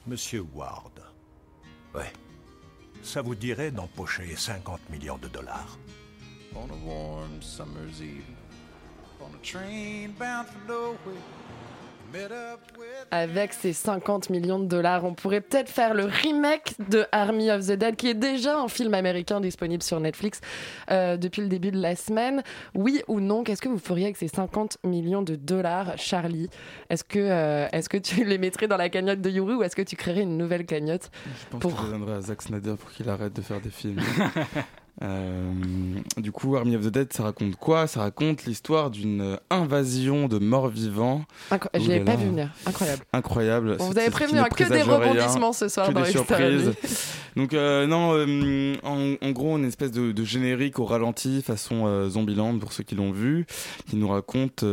[0.07, 0.93] Monsieur Ward.
[1.93, 2.13] Ouais.
[3.03, 5.77] Ça vous dirait d'empocher 50 millions de dollars
[6.55, 8.23] On a warm summer's eve,
[9.19, 11.21] on a train bound for nowhere.
[13.11, 17.65] Avec ces 50 millions de dollars, on pourrait peut-être faire le remake de Army of
[17.67, 20.41] the Dead, qui est déjà un film américain disponible sur Netflix
[20.91, 22.43] euh, depuis le début de la semaine.
[22.75, 26.49] Oui ou non, qu'est-ce que vous feriez avec ces 50 millions de dollars, Charlie?
[26.89, 29.75] Est-ce que, euh, est-ce que tu les mettrais dans la cagnotte de Yuri ou est-ce
[29.75, 31.75] que tu créerais une nouvelle cagnotte Je pense pour...
[31.75, 34.01] que je à Zack Snyder pour qu'il arrête de faire des films.
[35.03, 35.51] Euh,
[36.17, 37.85] du coup, Army of the Dead, ça raconte quoi?
[37.85, 41.23] Ça raconte l'histoire d'une invasion de morts vivants.
[41.51, 43.03] Incro- Je l'avais pas vu venir, incroyable.
[43.13, 43.77] Incroyable.
[43.77, 46.71] Bon, vous avez prévenu, hein, que des rien, rebondissements ce soir que dans des surprises.
[47.35, 52.09] Donc euh, non, euh, en, en gros, une espèce de, de générique au ralenti façon
[52.09, 53.45] Zombieland pour ceux qui l'ont vu,
[53.87, 54.63] qui nous raconte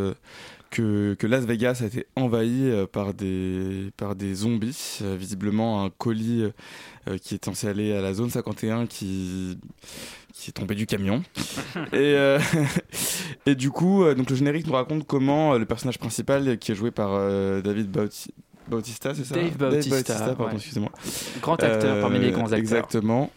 [0.75, 4.99] que, que Las Vegas a été envahi euh, par des par des zombies.
[5.03, 6.51] Euh, visiblement, un colis
[7.09, 9.57] euh, qui est censé aller à la zone 51 qui
[10.33, 11.23] qui est tombé du camion.
[11.93, 12.41] et, euh,
[13.47, 16.91] et du coup, donc le générique nous raconte comment le personnage principal, qui est joué
[16.91, 17.11] par
[17.63, 18.33] David Bauti-
[18.69, 20.51] Bautista, c'est ça Dave Bautista, pardon, ouais.
[20.55, 20.91] excusez-moi.
[21.43, 22.59] Grand acteur, parmi les grands acteurs.
[22.59, 23.31] Exactement.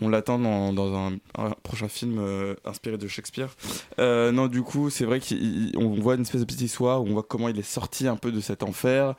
[0.00, 3.48] On l'attend dans, dans un, un prochain film euh, inspiré de Shakespeare.
[3.98, 7.12] Euh, non, du coup, c'est vrai qu'on voit une espèce de petite histoire où on
[7.12, 9.14] voit comment il est sorti un peu de cet enfer,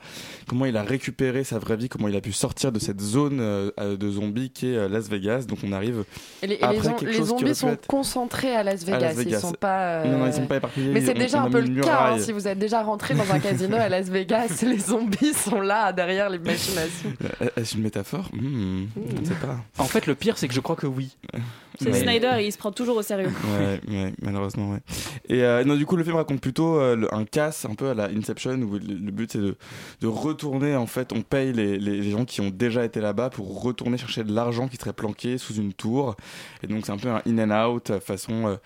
[0.48, 3.38] comment il a récupéré sa vraie vie, comment il a pu sortir de cette zone
[3.40, 5.44] euh, de zombies qui est euh, Las Vegas.
[5.48, 6.04] Donc on arrive
[6.42, 8.62] Et les, et après les, zom- quelque les chose qui zombies sont être- concentrés à
[8.62, 8.96] Las Vegas.
[8.96, 9.38] À Las Vegas.
[9.38, 9.80] Ils sont pas.
[10.02, 10.92] euh, Non, non, ils sont pas éparpillés.
[10.92, 11.90] Mais c'est déjà on un a peu le cas.
[11.92, 12.20] hein, muraille.
[12.22, 15.92] si vous êtes déjà rentré dans un casino à Las Vegas, les zombies sont là
[15.92, 17.12] derrière les machines à sous.
[17.42, 18.28] Euh, Est-ce une métaphore?
[18.32, 19.58] Hmm, Je ne sais pas.
[19.78, 21.16] En fait, le pire, c'est que je crois que oui.
[21.80, 22.00] c'est Ouais.
[22.00, 24.80] Snyder et il se prend toujours au sérieux Ouais, ouais, malheureusement, ouais.
[25.28, 27.90] Et euh, non, du coup, le film raconte plutôt euh, le- un casse un peu
[27.90, 29.56] à la Inception où le, le but c'est de,
[30.00, 33.30] de retourner, en fait, on paye les, les, les gens qui ont déjà été là-bas
[33.30, 36.14] pour retourner chercher de l'argent qui serait planqué sous une tour.
[36.62, 38.46] Et donc, c'est un peu un in and out euh, façon.
[38.46, 38.56] euh, euh,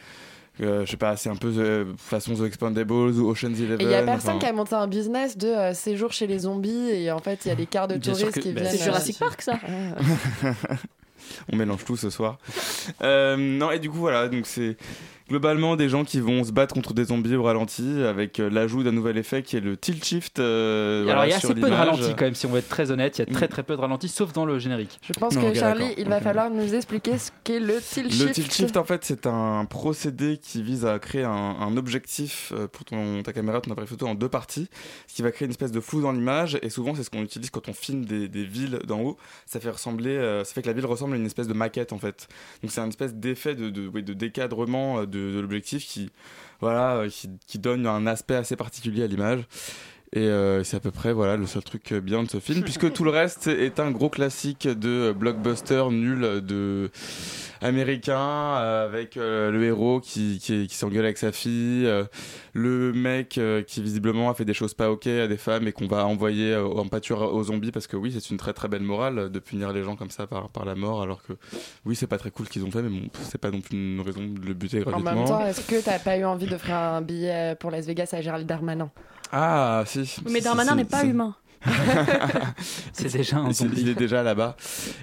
[0.60, 3.80] je sais pas, c'est un peu euh, façon The Expandables ou Ocean's Eleven.
[3.80, 6.40] Il y a personne enfin, qui a monté un business de euh, séjour chez les
[6.40, 8.72] zombies et en fait il y a des quarts de touristes que- qui bah, viennent.
[8.74, 9.58] c'est euh, Jurassic Park ça
[11.52, 12.38] on mélange tout ce soir.
[13.02, 14.76] Euh, non, et du coup, voilà, donc c'est
[15.28, 18.82] globalement des gens qui vont se battre contre des zombies au ralenti avec euh, l'ajout
[18.82, 20.38] d'un nouvel effet qui est le tilt shift.
[20.38, 22.58] euh, Alors voilà, il y a assez peu de ralenti quand même, si on veut
[22.60, 23.18] être très honnête.
[23.18, 24.98] Il y a très très peu de ralenti, sauf dans le générique.
[25.02, 26.22] Je pense Non, que Charlie, il va Ok.
[26.22, 28.32] falloir nous expliquer ce qu'est le tilt Le shift.
[28.34, 32.66] tilt shift, en fait, c'est un procédé qui vise à créer un, un objectif euh,
[32.66, 34.68] pour ton, ta caméra, ton appareil photo en deux parties,
[35.06, 36.58] ce qui va créer une espèce de flou dans l'image.
[36.62, 39.16] Et souvent, c'est ce qu'on utilise quand on filme des, des villes d'en haut.
[39.46, 41.92] Ça fait ressembler, euh, ça fait que la ville ressemble à une espèce de maquette,
[41.92, 42.28] en fait.
[42.62, 46.10] Donc, c'est un espèce d'effet de, de, oui, de décadrement euh, de, l'objectif qui,
[46.60, 47.10] voilà, euh,
[47.46, 49.46] qui donne un aspect assez particulier à l'image.
[50.14, 52.90] Et euh, c'est à peu près voilà le seul truc bien de ce film, puisque
[52.92, 56.90] tout le reste est un gros classique de blockbuster nul de
[57.60, 62.04] américain euh, avec euh, le héros qui, qui, qui s'engueule avec sa fille, euh,
[62.52, 65.72] le mec euh, qui visiblement a fait des choses pas ok à des femmes et
[65.72, 68.68] qu'on va envoyer euh, en pâture aux zombies parce que oui c'est une très très
[68.68, 71.32] belle morale euh, de punir les gens comme ça par, par la mort alors que
[71.84, 73.76] oui c'est pas très cool ce qu'ils ont fait mais bon c'est pas non plus
[73.76, 76.76] une raison de le buter En même temps, est-ce que t'as pas eu envie d'offrir
[76.76, 78.90] un billet pour Las Vegas à Gérald Darmanin?
[79.32, 80.16] Ah si.
[80.28, 81.34] Mais Darmanin n'est pas humain.
[82.92, 83.80] C'est déjà un zombie.
[83.80, 84.56] Il est déjà là-bas.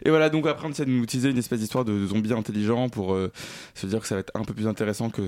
[0.03, 2.89] Et voilà, donc après, on essaie de nous utiliser une espèce d'histoire de zombie intelligent
[2.89, 3.31] pour euh,
[3.73, 5.27] se dire que ça va être un peu plus intéressant que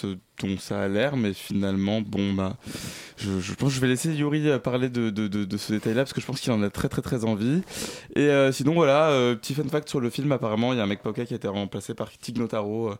[0.00, 2.56] ce dont ça a l'air, mais finalement, bon, bah,
[3.16, 5.72] je, je pense que je vais laisser Yuri euh, parler de, de, de, de ce
[5.72, 7.62] détail-là parce que je pense qu'il en a très très très envie.
[8.14, 10.84] Et euh, sinon, voilà, euh, petit fun fact sur le film, apparemment, il y a
[10.84, 12.90] un mec pocket qui a été remplacé par Tig Notaro.
[12.90, 12.94] euh,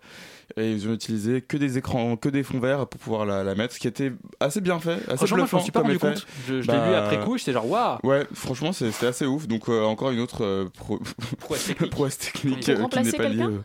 [0.56, 3.54] et ils ont utilisé que des écrans, que des fonds verts pour pouvoir la, la
[3.54, 5.98] mettre, ce qui était assez bien fait, assez Franchement, moi, je suis pas comme rendu
[5.98, 6.26] compte.
[6.48, 7.98] Je, je l'ai vu Bah, après coup, j'étais genre waouh.
[8.02, 9.46] Ouais, franchement, c'est- c'était assez ouf.
[9.46, 10.98] Donc, euh, encore une autre euh, pro-
[11.90, 13.42] prouesse technique, euh, qui n'est pas liée.
[13.42, 13.58] euh,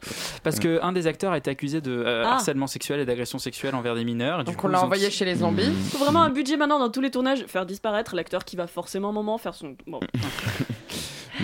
[0.43, 0.61] Parce ouais.
[0.63, 2.33] que un des acteurs a été accusé de euh, Ah.
[2.33, 4.39] harcèlement sexuel et d'agression sexuelle envers des mineurs.
[4.41, 5.69] et du Donc coup, on l'a ils ont- envoyé chez les zombies.
[5.69, 5.75] Mm.
[5.91, 9.09] Faut vraiment un budget maintenant dans tous les tournages, faire disparaître l'acteur qui va forcément
[9.09, 9.75] un moment faire son.
[9.88, 9.99] Bon.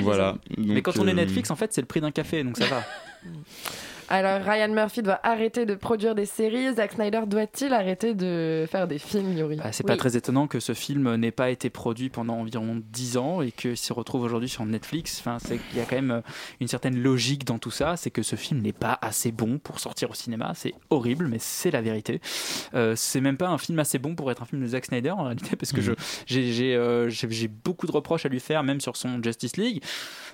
[0.02, 0.36] Voilà.
[0.58, 2.66] Mais quand on est euh, Netflix, en fait, c'est le prix d'un café, donc ça
[2.68, 2.84] va.
[4.12, 6.74] Alors Ryan Murphy doit arrêter de produire des séries.
[6.74, 10.60] Zack Snyder doit-il arrêter de faire des films, Yuri Bah, c'est pas très étonnant que
[10.60, 14.50] ce film n'ait pas été produit pendant environ 10 ans et qu'il se retrouve aujourd'hui
[14.50, 15.20] sur Netflix.
[15.20, 16.22] Enfin, c'est qu'il y a quand même euh,
[16.60, 17.98] une certaine logique dans tout ça.
[17.98, 20.54] C'est que ce film n'est pas assez bon pour sortir au cinéma.
[20.56, 22.20] C'est horrible, mais c'est la vérité.
[22.74, 25.12] Euh, c'est même pas un film assez bon pour être un film de Zack Snyder
[25.12, 25.94] en réalité, parce que j'ai
[26.26, 29.84] j'ai, euh, j'ai beaucoup de reproches à lui faire, même sur son Justice League.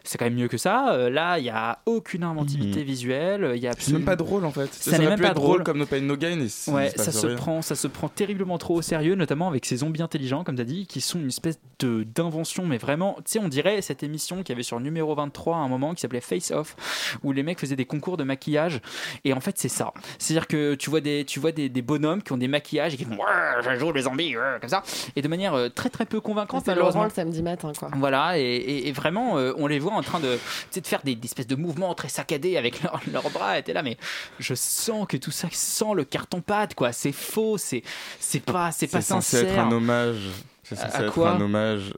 [0.07, 0.93] C'est quand même mieux que ça.
[0.93, 3.51] Euh, là, il y a aucune inventivité visuelle.
[3.55, 4.73] Il y a C'est même pas drôle en fait.
[4.73, 5.63] Ça Ça, n'est même pu pas être drôle.
[5.63, 6.39] comme No Pain No Gain.
[6.39, 7.35] Et Ouais, ça se, rien.
[7.35, 10.61] prend, ça se prend terriblement trop au sérieux, notamment avec ces zombies intelligents, comme tu
[10.61, 14.03] as dit, qui sont une espèce de d'invention, mais vraiment, tu sais, on dirait cette
[14.03, 16.75] émission qu'il y avait sur numéro 23 à un moment qui s'appelait Face Off,
[17.23, 18.79] où les mecs faisaient des concours de maquillage,
[19.23, 19.91] et en fait, c'est ça.
[20.19, 22.97] C'est-à-dire que tu vois, des, tu vois des, des bonhommes qui ont des maquillages et
[22.97, 23.17] qui font
[23.61, 24.83] je joue les zombies, comme ça,
[25.15, 27.03] et de manière euh, très très peu convaincante, malheureusement.
[27.05, 27.89] Le samedi matin, quoi.
[27.95, 30.37] Voilà, et, et- et vraiment, euh, on les voit en train de,
[30.75, 33.57] de faire des, des espèces de mouvements très saccadés avec leurs leurs bras.
[33.59, 33.97] Et t'es là, mais
[34.39, 36.91] je sens que tout ça sent le carton-pâte, quoi.
[36.91, 37.83] C'est faux, c'est
[38.19, 39.53] c'est pas, c'est pas C'est censé sincère.
[39.53, 40.21] être un hommage.
[40.63, 41.93] C'est À- être quoi un hommage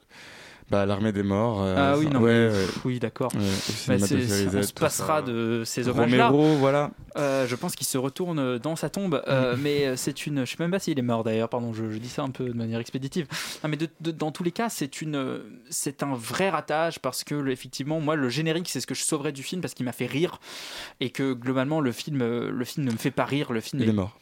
[0.69, 1.61] bah, l'armée des morts.
[1.61, 2.65] euh, Ah oui, non, ouais, mais- ouais.
[2.85, 3.31] oui, d'accord.
[3.35, 3.41] Ouais,
[3.87, 6.27] Bah, on se passera de ces hommages-là.
[6.29, 6.91] Romero, voilà.
[7.17, 10.45] Euh, je pense qu'il se retourne dans sa tombe, euh, mais euh, c'est une.
[10.45, 11.49] Je sais même pas s'il est mort d'ailleurs.
[11.49, 13.25] Pardon, je, je dis ça un peu de manière expéditive.
[13.63, 17.23] Non, mais de- de- dans tous les cas, c'est une, c'est un vrai ratage parce
[17.23, 19.93] que effectivement, moi, le générique, c'est ce que je sauverais du film parce qu'il m'a
[19.93, 20.39] fait rire
[20.99, 23.51] et que globalement, le film, le film ne me fait pas rire.
[23.51, 24.15] Le film Il est mort.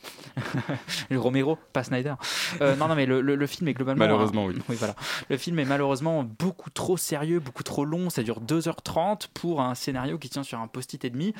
[1.09, 2.13] le Romero, pas Snyder.
[2.61, 3.99] Non, non, mais le, le- le film est globalement.
[4.05, 4.55] Malheureusement, oui.
[4.69, 4.95] Oui, voilà.
[5.29, 8.09] Le film est malheureusement beaucoup trop sérieux, beaucoup trop long.
[8.09, 11.33] Ça dure 2h30 pour un scénario qui tient sur un post-it et demi.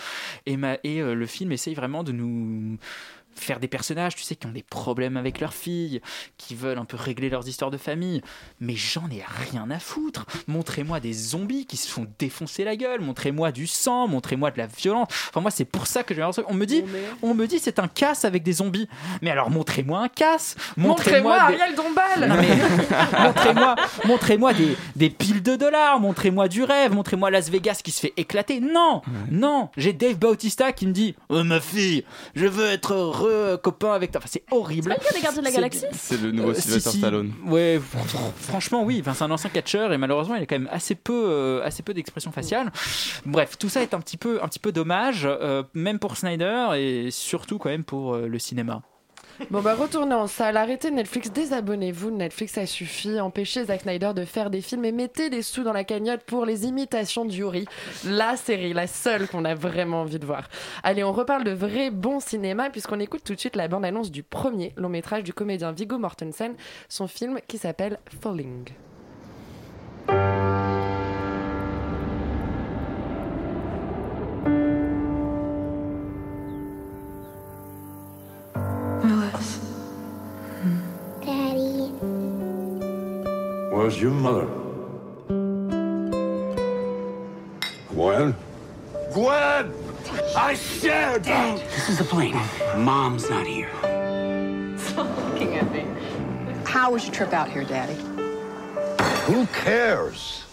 [0.46, 2.78] Et, euh, le film essaye vraiment de nous
[3.36, 6.02] faire des personnages, tu sais, qui ont des problèmes avec leurs filles,
[6.38, 8.22] qui veulent un peu régler leurs histoires de famille.
[8.60, 10.26] Mais j'en ai rien à foutre.
[10.48, 13.02] Montrez-moi des zombies qui se font défoncer la gueule.
[13.02, 14.08] Montrez-moi du sang.
[14.08, 15.08] Montrez-moi de la violence.
[15.30, 16.46] Enfin, moi, c'est pour ça que j'ai l'impression.
[16.50, 16.84] On me dit,
[17.22, 18.88] on me dit, c'est un casse avec des zombies.
[19.22, 20.56] Mais alors, montrez-moi un casse.
[20.78, 22.56] Montrez-moi des- Ariel Dombal
[23.20, 28.00] montrez-moi, montrez-moi des, des piles de dollars, montrez-moi du rêve, montrez-moi Las Vegas qui se
[28.02, 28.60] fait éclater.
[28.60, 32.04] Non, non, j'ai Dave Bautista qui me dit Oh ma fille,
[32.36, 33.25] je veux être heureux
[33.62, 34.20] copain avec toi.
[34.20, 34.96] Enfin, c'est horrible.
[34.98, 36.62] C'est pas le gars des Gardiens de la C'est- Galaxie C'est le nouveau Euh, si,
[36.64, 36.98] Sylvester si.
[37.00, 37.34] Stallone.
[37.46, 38.98] Ouais, fr- franchement, oui.
[39.02, 41.84] Enfin, c'est un ancien catcheur et malheureusement, il a quand même assez peu, euh, assez
[41.84, 42.72] peu d'expression faciale.
[43.26, 46.68] Bref, tout ça est un petit peu, un petit peu dommage, euh, même pour Snyder
[46.78, 48.82] et surtout quand même pour euh, le cinéma.
[49.52, 54.24] Bon bah retournez en salle, arrêtez Netflix, désabonnez-vous Netflix, ça suffit, empêchez Zack Snyder de
[54.24, 57.66] faire des films et mettez des sous dans la cagnotte pour les imitations d'Yuri,
[58.06, 60.48] la série, la seule qu'on a vraiment envie de voir.
[60.84, 64.24] Allez, on reparle de vrai bon cinéma puisqu'on écoute tout de suite la bande-annonce du
[64.24, 66.56] premier long métrage du comédien Viggo Mortensen,
[66.88, 68.66] son film qui s'appelle Falling.
[83.76, 84.46] Where's your mother?
[87.90, 88.34] Gwen?
[89.12, 89.74] Gwen!
[90.34, 91.26] I said!
[91.26, 92.40] This is the plane.
[92.78, 93.70] Mom's not here.
[94.78, 95.86] Stop looking at me.
[96.64, 97.96] How was your trip out here, Daddy?
[99.26, 100.46] Who cares?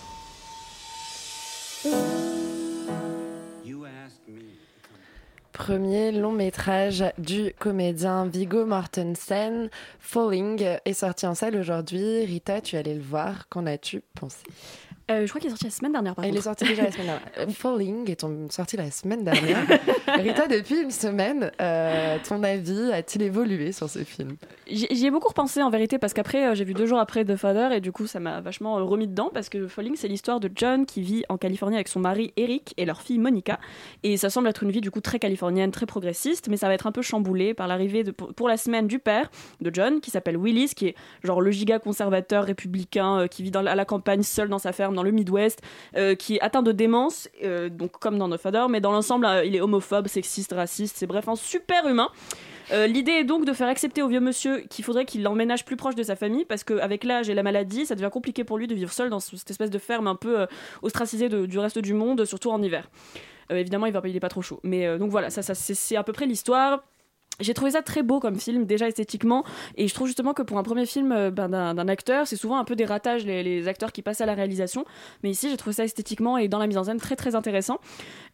[5.63, 9.71] Premier long métrage du comédien Viggo Mortensen,
[10.01, 12.25] Falling, est sorti en salle aujourd'hui.
[12.25, 13.49] Rita, tu allée le voir.
[13.49, 14.43] Qu'en as-tu pensé?
[15.11, 16.45] Euh, je crois qu'il est sorti la semaine dernière, par Il est contre.
[16.45, 17.55] sorti déjà la semaine dernière.
[17.55, 19.59] Falling est sorti la semaine dernière.
[20.07, 24.37] Rita, depuis une semaine, euh, ton avis a-t-il évolué sur ce film?
[24.69, 27.37] J'y ai beaucoup repensé en vérité parce qu'après euh, j'ai vu deux jours après The
[27.37, 30.51] Father et du coup ça m'a vachement remis dedans parce que Falling c'est l'histoire de
[30.55, 33.59] John qui vit en Californie avec son mari Eric et leur fille Monica
[34.03, 36.75] et ça semble être une vie du coup très californienne, très progressiste mais ça va
[36.75, 40.37] être un peu chamboulé par l'arrivée pour, la semaine du père de John qui s'appelle
[40.39, 44.23] Willis qui est genre le giga conservateur républicain euh, qui vit dans, à la campagne
[44.23, 45.61] seul dans sa ferme dans le Midwest
[45.97, 49.27] euh, qui est atteint de démence euh, donc comme dans The Father mais dans l'ensemble
[49.27, 52.09] euh, il est homophobe, sexiste, raciste, c'est bref un super humain.
[52.71, 55.95] L'idée est donc de faire accepter au vieux monsieur qu'il faudrait qu'il l'emménage plus proche
[55.95, 58.75] de sa famille parce qu'avec l'âge et la maladie, ça devient compliqué pour lui de
[58.75, 60.47] vivre seul dans ce- cette espèce de ferme un peu
[60.81, 62.89] ostracisée du reste du monde, surtout en hiver.
[63.51, 64.59] Évidemment, il va pas trop chaud.
[64.63, 66.83] Mais donc voilà, ça, ça c'est à peu près l'histoire.
[67.41, 69.45] J'ai trouvé ça très beau comme film, déjà esthétiquement,
[69.77, 72.59] et je trouve justement que pour un premier film euh, ben, d'un acteur, c'est souvent
[72.59, 74.85] un peu des ratages les, acteurs qui passent à la réalisation,
[75.23, 77.79] mais ici j'ai trouvé ça esthétiquement et dans la mise en scène très très intéressant.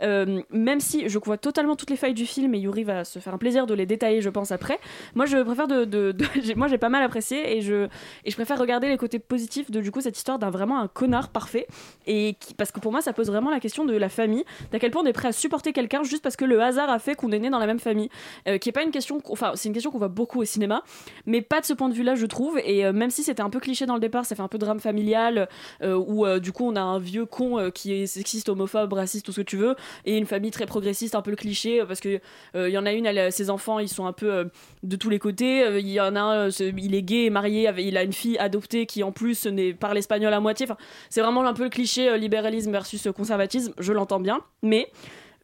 [0.03, 3.19] Euh, même si je vois totalement toutes les failles du film et Yuri va se
[3.19, 4.79] faire un plaisir de les détailler, je pense après.
[5.15, 6.17] Moi, je préfère de,
[6.57, 7.89] moi j'ai pas mal apprécié et je
[8.25, 10.89] et je préfère regarder les côtés positifs de du coup cette histoire d'un vraiment un
[10.89, 11.67] connard parfait
[12.07, 14.91] et parce que pour moi ça pose vraiment la question de la famille, d'à quel
[14.91, 17.31] point on est prêt à supporter quelqu'un juste parce que le hasard a fait qu'on
[17.33, 18.09] est né dans la même famille,
[18.47, 19.21] euh, qui est pas une question,
[19.55, 20.83] c'est une question qu'on voit beaucoup au cinéma,
[21.27, 22.59] mais pas de ce point de vue-là je trouve.
[22.65, 24.59] Et euh, même si c'était un peu cliché dans le départ, ça fait un peu
[24.59, 25.49] drame familial
[25.83, 29.27] euh, où euh, du coup on a un vieux con qui est sexiste, homophobe, raciste,
[29.27, 32.01] tout ce que tu veux, et une famille très progressiste, un peu le cliché, parce
[32.01, 32.21] que
[32.55, 34.51] il y en a une, ses enfants, ils sont un peu
[34.83, 35.79] de tous les côtés.
[35.79, 39.03] Il y en a un, il est gay, marié, il a une fille adoptée qui
[39.03, 40.67] en plus n'est parle espagnol à moitié.
[40.67, 40.77] Enfin,
[41.11, 43.73] c'est vraiment un peu le cliché libéralisme versus conservatisme.
[43.79, 44.91] Je l'entends bien, mais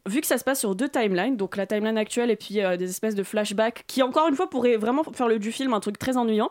[0.06, 2.76] vu que ça se passe sur deux timelines, donc la timeline actuelle et puis euh,
[2.76, 5.98] des espèces de flashbacks qui encore une fois pourraient vraiment faire du film un truc
[5.98, 6.50] très ennuyant.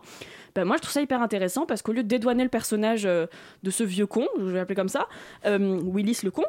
[0.56, 3.28] Ben moi je trouve ça hyper intéressant parce qu'au lieu de dédouaner le personnage euh,
[3.64, 5.08] de ce vieux con, je vais l'appeler comme ça,
[5.46, 6.44] euh, Willis le con,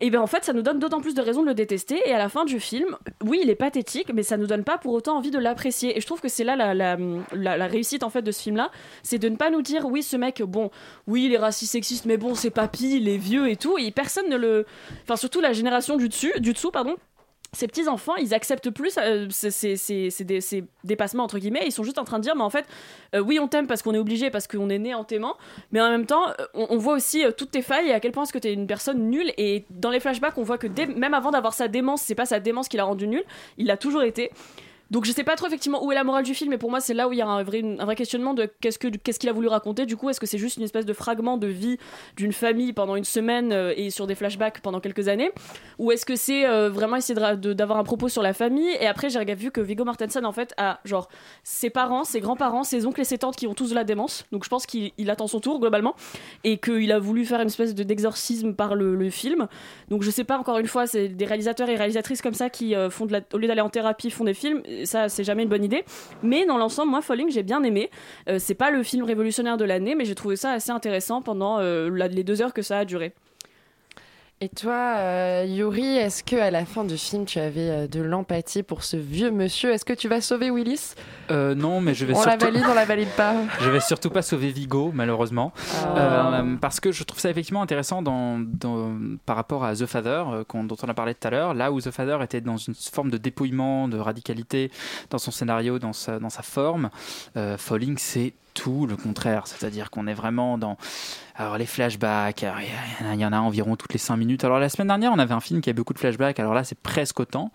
[0.00, 2.00] et ben en fait ça nous donne d'autant plus de raisons de le détester.
[2.06, 4.78] Et à la fin du film, oui il est pathétique mais ça nous donne pas
[4.78, 5.96] pour autant envie de l'apprécier.
[5.96, 6.96] Et je trouve que c'est là la, la,
[7.32, 8.70] la- la réussite en fait de ce film là,
[9.02, 10.70] c'est de ne pas nous dire oui ce mec bon
[11.06, 13.78] oui il est raciste sexiste mais bon c'est papy, il est vieux et tout.
[13.78, 14.66] Et personne ne le,
[15.04, 16.96] enfin surtout la génération du dessus, du dessous pardon
[17.56, 21.38] ces petits enfants, ils acceptent plus euh, ces, ces- ces- ces dé- ces dépassements entre
[21.38, 21.62] guillemets.
[21.66, 22.66] Ils sont juste en train de dire, mais en fait,
[23.14, 25.36] euh, oui, on t'aime parce qu'on est obligé, parce qu'on est né en t'aimant,
[25.72, 28.24] mais en même temps, euh, on, voit aussi toutes tes failles et à quel point
[28.24, 29.32] est-ce que t'es une personne nulle.
[29.38, 32.40] Et dans les flashbacks, on voit que même avant d'avoir sa démence, c'est pas sa
[32.40, 33.24] démence qui l'a rendu nul,
[33.58, 34.30] il l'a toujours été.
[34.90, 36.80] Donc je sais pas trop effectivement où est la morale du film, mais pour moi
[36.80, 39.32] c'est là où il y a un vrai, questionnement de qu'est-ce que qu'est-ce qu'il a
[39.32, 39.86] voulu raconter.
[39.86, 41.78] Du coup, est-ce que c'est juste une espèce de fragment de vie
[42.16, 45.30] d'une famille pendant une semaine euh, et sur des flashbacks pendant quelques années,
[45.78, 47.18] ou est-ce que c'est euh, vraiment essayer
[47.54, 48.70] d'avoir un propos sur la famille?
[48.80, 51.08] Et après j'ai vu que Viggo Mortensen en fait a genre
[51.42, 54.24] ses parents, ses grands-parents, ses oncles et ses tantes qui ont tous de la démence.
[54.30, 55.94] Donc je pense qu'il il attend son tour globalement
[56.44, 59.48] et qu'il a voulu faire une espèce de d'exorcisme par le, le film.
[59.88, 62.74] Donc je sais pas encore une fois, c'est des réalisateurs et réalisatrices comme ça qui
[62.74, 64.62] euh, font de la, au lieu d'aller en thérapie font des films.
[64.84, 65.84] Ça c'est jamais une bonne idée.
[66.22, 67.90] Mais dans l'ensemble, moi Falling j'ai bien aimé.
[68.28, 71.58] Euh, c'est pas le film révolutionnaire de l'année, mais j'ai trouvé ça assez intéressant pendant
[71.58, 73.14] euh, les deux heures que ça a duré.
[74.42, 78.02] Et toi, euh, Yuri, est-ce que à la fin du film, tu avais euh, de
[78.02, 79.72] l'empathie pour ce vieux monsieur?
[79.72, 80.92] Est-ce que tu vas sauver Willis?
[81.30, 82.44] Euh, non, mais je vais On la surtout...
[82.44, 85.54] valide, on la valide pas Je vais surtout pas sauver Vigo, malheureusement,
[85.86, 86.40] Ah.
[86.42, 88.94] Euh, parce que je trouve ça effectivement intéressant dans, dans-
[89.24, 91.54] par rapport à The Father, dont on a parlé tout à l'heure.
[91.54, 94.70] Là où The Father était dans une forme de dépouillement, de radicalité
[95.08, 96.90] dans son scénario, dans sa, dans sa forme,
[97.56, 99.46] Falling, c'est tout le contraire.
[99.46, 100.76] C'est-à-dire qu'on est vraiment dans
[101.38, 104.42] alors les flashbacks, il y, en a- environ toutes les 5 minutes.
[104.44, 106.64] Alors la semaine dernière, on avait un film qui a beaucoup de flashbacks, alors là
[106.64, 107.50] c'est presque autant.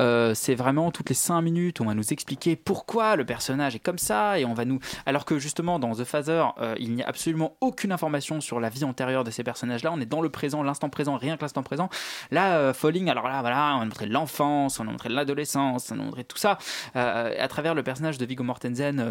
[0.00, 3.80] Euh, c'est vraiment toutes les 5 minutes, on va nous expliquer pourquoi le personnage est
[3.80, 4.78] comme ça, et on va nous...
[5.04, 8.70] Alors que justement dans The Father, euh, il n'y a absolument aucune information sur la
[8.70, 11.62] vie antérieure de ces personnages-là, on est dans le présent, l'instant présent, rien que l'instant
[11.62, 11.90] présent.
[12.30, 16.00] Là, euh, Falling, alors là, voilà, on a montré l'enfance, on a montré l'adolescence, on
[16.00, 16.56] a montré tout ça
[16.94, 19.04] à travers le personnage de Viggo Mortensen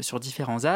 [0.00, 0.71] sur différents âges,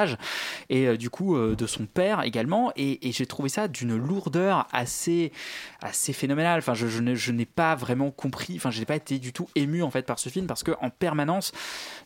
[0.69, 4.67] et euh, du coup euh, de son père également, et, j'ai trouvé ça d'une lourdeur
[4.73, 5.33] assez,
[5.81, 6.59] assez phénoménale.
[6.59, 9.83] Enfin, je, je n'ai- pas vraiment compris, enfin, je n'ai pas été du tout ému
[9.83, 11.53] en fait par ce film parce que en permanence,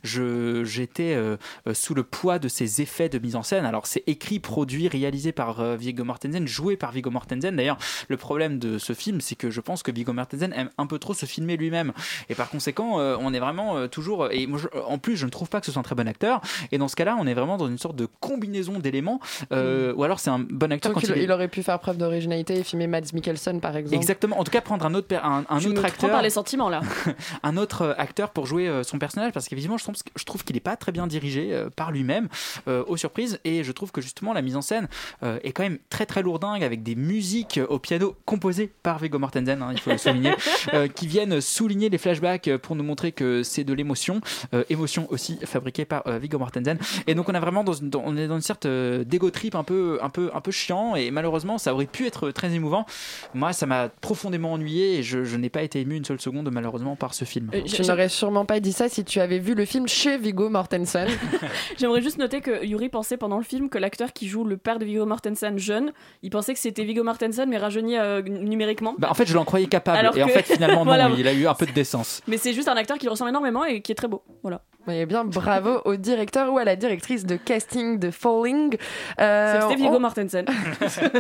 [0.04, 1.36] j'étais euh,
[1.72, 3.64] sous le poids de ces effets de mise en scène.
[3.64, 7.56] Alors, c'est écrit, produit, réalisé par euh, Viggo Mortensen, joué par Viggo Mortensen.
[7.56, 10.86] D'ailleurs, le problème de ce film, c'est que je pense que Viggo Mortensen aime un
[10.86, 11.92] peu trop se filmer lui-même,
[12.28, 14.30] et par conséquent, on est vraiment toujours.
[14.30, 16.40] Et moi, en plus, je ne trouve pas que ce soit un très bon acteur.
[16.72, 19.20] Et dans ce cas-là, on est vraiment dans une sorte de combinaison d'éléments,
[19.52, 21.78] euh, ou alors c'est un bon acteur quand il, il est- il aurait pu faire
[21.78, 23.96] preuve d'originalité et filmer Mads Mikkelsen par exemple.
[23.96, 24.38] Exactement.
[24.38, 26.80] En tout cas, prendre un autre, un, un autre acteur, par les sentiments là.
[27.42, 30.44] un autre euh, acteur pour jouer euh, son personnage, parce qu'évidemment, je trouve, je trouve
[30.44, 32.28] qu'il n'est pas très bien dirigé par lui-même,
[32.68, 34.88] euh, aux surprises, et je trouve que justement la mise en scène
[35.22, 39.18] euh, est quand même très très lourdingue avec des musiques au piano composées par Viggo
[39.18, 40.32] Mortensen, hein, il faut le souligner,
[40.74, 44.20] euh, qui viennent souligner les flashbacks pour nous montrer que c'est de l'émotion,
[44.54, 46.78] euh, émotion aussi fabriquée par euh, Viggo Mortensen.
[47.06, 49.30] Et donc on a vraiment dans, une- dans- on est dans une sorte euh, d'ego
[49.30, 52.52] trip un peu un peu un peu chiant et malheureusement ça aurait pu être très
[52.54, 52.86] émouvant.
[53.34, 56.50] Moi ça m'a profondément ennuyé et je, je n'ai pas été ému une seule seconde
[56.50, 57.50] malheureusement par ce film.
[57.54, 60.48] Euh, Tu n'aurais sûrement pas dit ça si tu avais vu le film chez Viggo
[60.50, 61.08] Mortensen.
[61.78, 64.78] J'aimerais juste noter que Yuri pensait pendant le film que l'acteur qui joue le père
[64.78, 65.92] de Viggo Mortensen jeune,
[66.22, 68.94] il pensait que c'était Viggo Mortensen mais rajeuni euh, numériquement.
[68.98, 69.98] Bah, en fait, je l'en croyais capable.
[69.98, 71.10] Alors et en fait, finalement, non, Voilà.
[71.16, 72.22] il a eu un peu de décence.
[72.26, 74.22] Mais c'est juste un acteur qui lui ressemble énormément et qui est très beau.
[74.42, 74.62] Voilà.
[74.88, 78.76] Eh bien, bravo au directeur ou à la directrice de casting de Falling.
[79.20, 80.46] Euh, C'était Viggo on- Mortensen.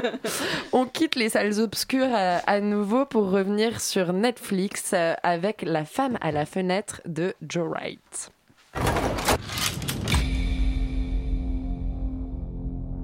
[0.72, 5.84] On quitte les salles obscures euh, à nouveau pour revenir sur Netflix euh, avec La
[5.84, 8.30] femme à la fenêtre de Joe Wright.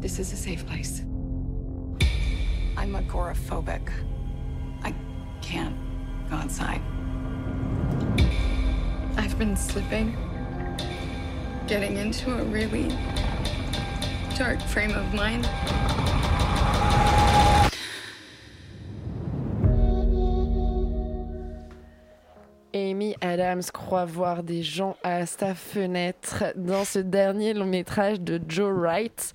[0.01, 1.03] This is a safe place.
[2.77, 3.89] I'm agoraphobic.
[4.85, 4.93] I
[5.43, 5.75] can't
[6.31, 6.81] go outside.
[9.19, 10.15] I've been slipping,
[11.67, 12.89] getting into a really
[14.37, 15.49] dark frame of mind.
[22.73, 28.41] Amy Adams croit voir des gens à sa fenêtre dans ce dernier long métrage de
[28.47, 29.33] Joe Wright.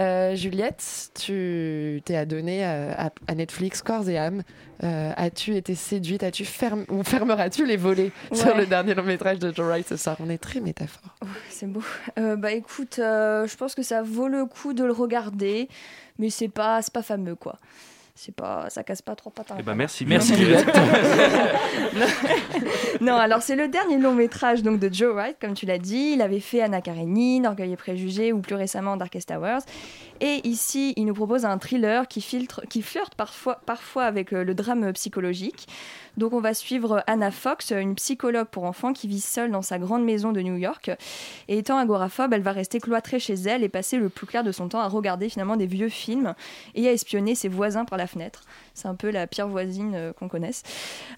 [0.00, 4.42] Euh, Juliette, tu t'es adonnée à, Netflix corps et âme.
[4.82, 6.22] Euh, as-tu été séduite?
[6.22, 6.46] As-tu
[6.88, 10.16] ou fermeras-tu les volets sur le dernier long métrage de Joe Wright ce soir?
[10.20, 11.16] On est très métaphore.
[11.50, 11.82] C'est beau.
[12.18, 15.68] Euh, bah écoute, je pense que ça vaut le coup de le regarder,
[16.18, 17.58] mais c'est pas, c'est pas fameux quoi.
[18.22, 19.50] C'est pas, ça casse pas trois pattes.
[19.50, 20.34] à un Eh ben merci, Merci,
[23.00, 26.12] non, alors c'est le dernier long métrage donc de Joe Wright, comme tu l'as dit.
[26.16, 29.60] Il avait fait Anna Karenine, Orgueil et Préjugés ou plus récemment Darkest Towers.
[30.20, 34.44] Et ici, il nous propose un thriller qui, filtre, qui flirte parfois, parfois avec euh,
[34.44, 35.66] le drame psychologique.
[36.16, 39.78] Donc on va suivre Anna Fox, une psychologue pour enfants qui vit seule dans sa
[39.78, 40.90] grande maison de New York.
[41.48, 44.52] Et étant agoraphobe, elle va rester cloîtrée chez elle et passer le plus clair de
[44.52, 46.34] son temps à regarder finalement des vieux films
[46.74, 48.42] et à espionner ses voisins par la fenêtre.
[48.74, 50.62] C'est un peu la pire voisine euh, qu'on connaisse.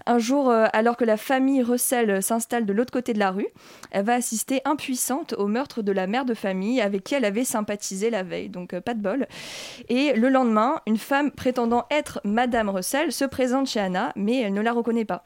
[0.05, 3.47] Un jour, euh, alors que la famille Russell s'installe de l'autre côté de la rue,
[3.91, 7.45] elle va assister impuissante au meurtre de la mère de famille avec qui elle avait
[7.45, 8.49] sympathisé la veille.
[8.49, 9.27] Donc euh, pas de bol.
[9.89, 14.53] Et le lendemain, une femme prétendant être Madame Russell se présente chez Anna, mais elle
[14.53, 15.23] ne la reconnaît pas.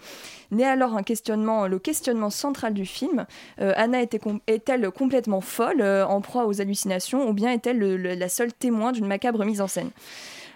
[0.63, 3.25] Alors un questionnement, le questionnement central du film.
[3.59, 8.13] Euh, Anna est-elle complètement folle, euh, en proie aux hallucinations, ou bien est-elle le- le-
[8.13, 9.89] la seule témoin d'une macabre mise en scène?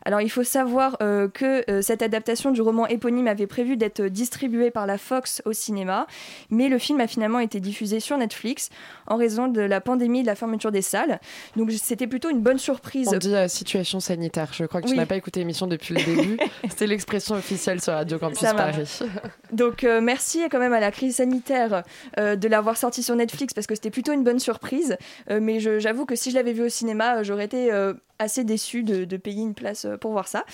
[0.06, 4.04] Alors il faut savoir euh, que euh, cette adaptation du roman éponyme avait prévu d'être
[4.04, 6.08] distribuée par la Fox au cinéma,
[6.50, 8.70] mais le film a finalement été diffusé sur Netflix
[9.08, 11.20] en raison de la pandémie et de la fermeture des salles.
[11.56, 13.10] Donc c'était plutôt une bonne surprise.
[13.14, 14.50] On dit euh, situation sanitaire.
[14.54, 14.98] Je crois que tu Oui.
[14.98, 16.38] n'as pas écouté l'émission depuis le début.
[16.70, 18.54] C'était l'expression officielle sur Radio Campus Ça.
[18.54, 19.00] Paris.
[19.52, 21.84] Donc euh, merci quand même à la crise sanitaire
[22.20, 24.98] euh, de l'avoir sorti sur Netflix parce que c'était plutôt une bonne surprise.
[25.30, 28.44] Euh, mais j'avoue que si je l'avais vu au cinéma, euh, j'aurais été euh, assez
[28.44, 30.46] déçue de, payer une place euh, pour voir ça.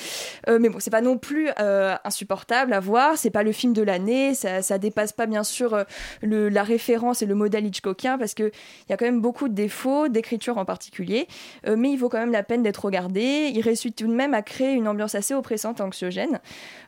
[0.49, 3.17] Euh, mais bon, c'est pas non plus euh, insupportable à voir.
[3.17, 4.33] C'est pas le film de l'année.
[4.33, 5.85] Ça, ça dépasse pas bien sûr
[6.21, 9.53] la référence et le modèle Hitchcockien parce que il y a quand même beaucoup de
[9.53, 11.27] défauts, d'écriture en particulier.
[11.67, 13.51] Mais il vaut quand même la peine d'être regardé.
[13.53, 16.39] Il réussit tout de même à créer une ambiance assez oppressante et anxiogène.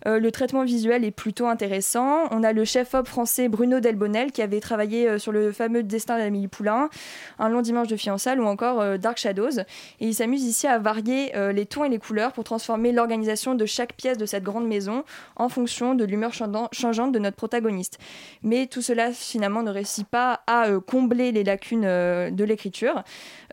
[0.06, 2.28] Le traitement visuel est plutôt intéressant.
[2.32, 6.48] On a le chef-op français Bruno Delbonnel qui avait travaillé sur le fameux Destin d'Amélie
[6.48, 6.90] Poulain,
[7.38, 9.60] Un long dimanche de fiançailles ou encore Dark Shadows.
[10.00, 13.56] Et il s'amuse ici à varier euh, les tons et les couleurs pour transformer l'organisation
[13.56, 15.04] de chaque pièce de cette grande maison
[15.36, 17.98] en fonction de l'humeur changeante de notre protagoniste.
[18.44, 23.04] Mais tout cela finalement ne réussit pas à euh, combler les lacunes euh, de l'écriture.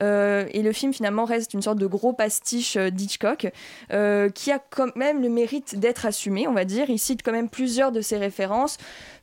[0.00, 3.48] Et le film finalement reste une sorte de gros pastiche d'Hitchcock
[4.34, 6.90] qui a quand même le mérite d'être assumé, on va dire.
[6.90, 8.76] Il cite quand même plusieurs de ses références.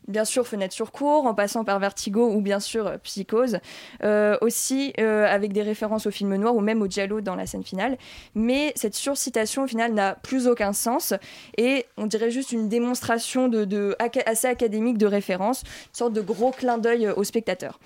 [0.08, 3.60] Bien sûr, Fenêtre sur cour, en passant par Vertigo ou bien sûr euh, Psychose.
[4.04, 7.46] Euh, aussi euh, avec des références au film noir ou même au Giallo dans la
[7.46, 7.98] scène finale.
[8.36, 11.14] Mais cette surcitation au final n'a plus aucun sens
[11.58, 13.96] et on dirait juste une démonstration de,
[14.26, 17.80] assez académique de référence, une sorte de gros clin d'œil au spectateur.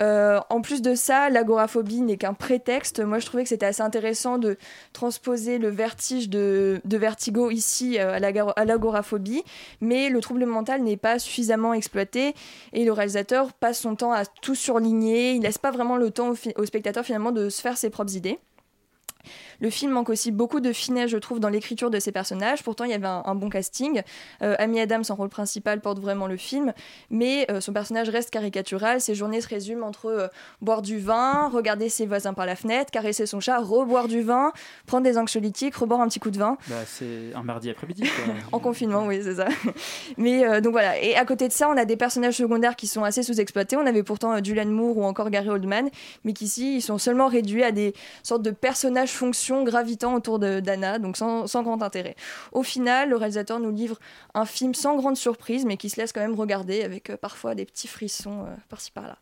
[0.00, 3.00] Euh, en plus de ça, l'agoraphobie n'est qu'un prétexte.
[3.00, 4.56] Moi, je trouvais que c'était assez intéressant de
[4.92, 8.18] transposer le vertige de, Vertigo ici euh,
[8.56, 9.42] à l'agoraphobie,
[9.82, 12.34] mais le trouble mental n'est pas suffisamment exploité
[12.72, 15.32] et le réalisateur passe son temps à tout surligner.
[15.32, 18.16] Il laisse pas vraiment le temps au, au spectateur finalement de se faire ses propres
[18.16, 18.38] idées.
[19.60, 22.62] Le film manque aussi beaucoup de finesse, je trouve, dans l'écriture de ses personnages.
[22.62, 24.02] Pourtant, il y avait un, un bon casting.
[24.42, 26.72] Euh, Amy Adams, en rôle principal, porte vraiment le film,
[27.10, 29.00] mais euh, son personnage reste caricatural.
[29.00, 30.28] Ses journées se résument entre euh,
[30.60, 34.52] boire du vin, regarder ses voisins par la fenêtre, caresser son chat, reboire du vin,
[34.86, 36.56] prendre des anxiolytiques, reboire un petit coup de vin.
[36.68, 38.04] Bah, c'est un mardi après-midi.
[38.52, 39.48] En confinement, oui, c'est ça.
[40.16, 41.00] Mais euh, donc voilà.
[41.02, 43.76] Et à côté de ça, on a des personnages secondaires qui sont assez sous-exploités.
[43.76, 45.90] On avait pourtant euh, Julianne Moore ou encore Gary Oldman,
[46.24, 49.10] mais qu'ici, ils sont seulement réduits à des sortes de personnages
[49.64, 52.16] gravitant autour d'Anna, donc sans, sans grand intérêt.
[52.52, 53.98] Au final, le réalisateur nous livre
[54.34, 57.54] un film sans grande surprise, mais qui se laisse quand même regarder avec euh, parfois
[57.54, 59.16] des petits frissons euh, par-ci par-là.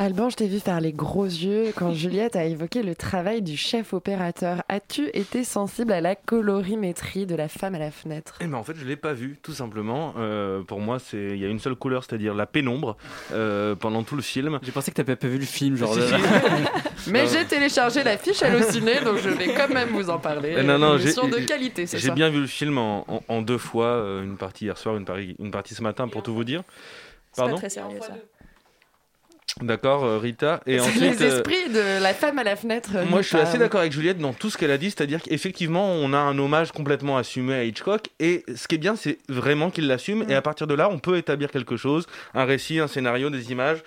[0.00, 3.56] Alban, je t'ai vu faire les gros yeux quand Juliette a évoqué le travail du
[3.56, 4.62] chef opérateur.
[4.68, 8.36] As-tu été sensible à la colorimétrie de la femme à la fenêtre?
[8.40, 10.14] Eh ben en fait, je l'ai pas vu, tout simplement.
[10.16, 12.96] Euh, pour moi, c'est il y a une seule couleur, c'est-à-dire la pénombre,
[13.32, 14.60] euh, pendant tout le film.
[14.62, 15.92] J'ai pensé que t'avais pas vu le film, genre.
[15.92, 17.10] Si, de- si.
[17.10, 20.62] Mais j'ai téléchargé la fiche Allociné, donc je vais quand même vous en parler.
[20.62, 23.22] Non, non, Une j'ai de qualité, c'est J'ai ça bien vu le film en, en-
[23.26, 26.22] en deux fois, euh, une partie hier soir, une, partie- une partie ce matin, pour
[26.22, 26.62] tout vous dire.
[26.62, 28.14] Pas Pardon très sérieux ça.
[29.62, 30.60] D'accord, euh, Rita.
[30.66, 32.90] Et C'est ensuite, les euh, esprits de la femme à la fenêtre.
[32.94, 35.20] euh, Moi, je suis assez d'accord avec Juliette dans tout ce qu'elle a dit, c'est-à-dire
[35.22, 39.18] qu'effectivement, on a un hommage complètement assumé à Hitchcock, et ce qui est bien, c'est
[39.28, 42.78] vraiment qu'il l'assume, et à partir de là, on peut établir quelque chose, un récit,
[42.78, 43.78] un scénario, des images.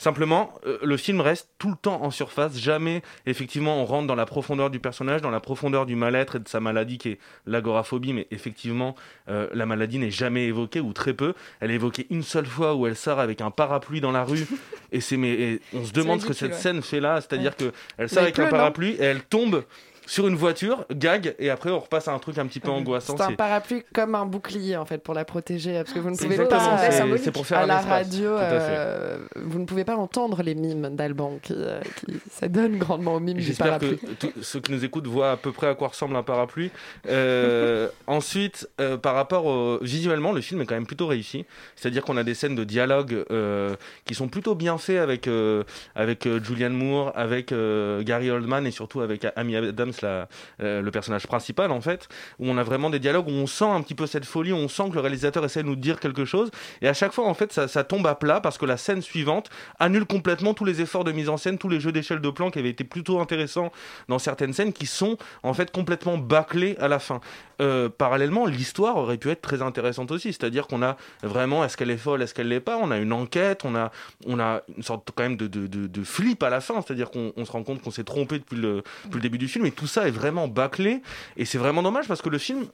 [0.00, 2.56] Simplement, euh, le film reste tout le temps en surface.
[2.56, 6.38] Jamais, effectivement, on rentre dans la profondeur du personnage, dans la profondeur du mal-être et
[6.38, 8.14] de sa maladie qui est l'agoraphobie.
[8.14, 8.94] Mais effectivement,
[9.28, 11.34] euh, la maladie n'est jamais évoquée ou très peu.
[11.60, 14.46] Elle est évoquée une seule fois où elle sort avec un parapluie dans la rue.
[14.90, 16.56] et c'est mais et on se demande ce que cette ouais.
[16.58, 17.20] scène fait là.
[17.20, 17.64] C'est-à-dire que
[17.98, 19.64] elle Mais sort avec un pleut, parapluie et elle tombe
[20.10, 23.16] sur une voiture, gag, et après on repasse à un truc un petit peu angoissant.
[23.16, 26.16] C'est un parapluie comme un bouclier en fait pour la protéger parce que vous ne
[26.16, 29.60] pouvez Exactement, pas c'est- c'est pour faire à un la espace, radio à euh, vous
[29.60, 33.36] ne pouvez pas entendre les mimes d'Alban qui, euh, qui ça donne grandement aux mimes
[33.36, 34.16] du J'espère que parapluie.
[34.18, 36.72] tous ceux qui nous écoutent voient à peu près à quoi ressemble un parapluie.
[37.08, 39.78] Euh, ensuite, euh, par rapport au...
[39.80, 41.44] visuellement, le film est quand même plutôt réussi.
[41.76, 45.62] C'est-à-dire qu'on a des scènes de dialogue euh, qui sont plutôt bien faits avec euh,
[45.94, 50.26] avec euh, Julianne Moore, avec euh, Gary Oldman et surtout avec Amy Adams, euh,
[50.58, 53.82] le personnage principal en fait, où on a vraiment des dialogues où on sent un
[53.82, 56.24] petit peu cette folie, où on sent que le réalisateur essaie de nous dire quelque
[56.24, 56.50] chose.
[56.82, 59.02] Et à chaque fois, en fait, ça, ça tombe à plat parce que la scène
[59.02, 62.30] suivante annule complètement tous les efforts de mise en scène, tous les jeux d'échelle de
[62.30, 63.72] plan qui avaient été plutôt intéressants
[64.08, 67.20] dans certaines scènes qui sont en fait complètement bâclés à la fin.
[67.60, 71.90] Euh, parallèlement, l'histoire aurait pu être très intéressante aussi, c'est-à-dire qu'on a vraiment est-ce qu'elle
[71.90, 73.90] est folle, est-ce qu'elle l'est pas, on a une enquête, on a,
[74.26, 77.32] on a une sorte quand même de, de, de, flip à la fin, c'est-à-dire qu'on
[77.36, 79.72] on se rend compte qu'on s'est trompé depuis le, depuis le début du film et
[79.72, 81.02] tout ça est vraiment bâclé.
[81.36, 82.64] Et c'est vraiment dommage parce que le film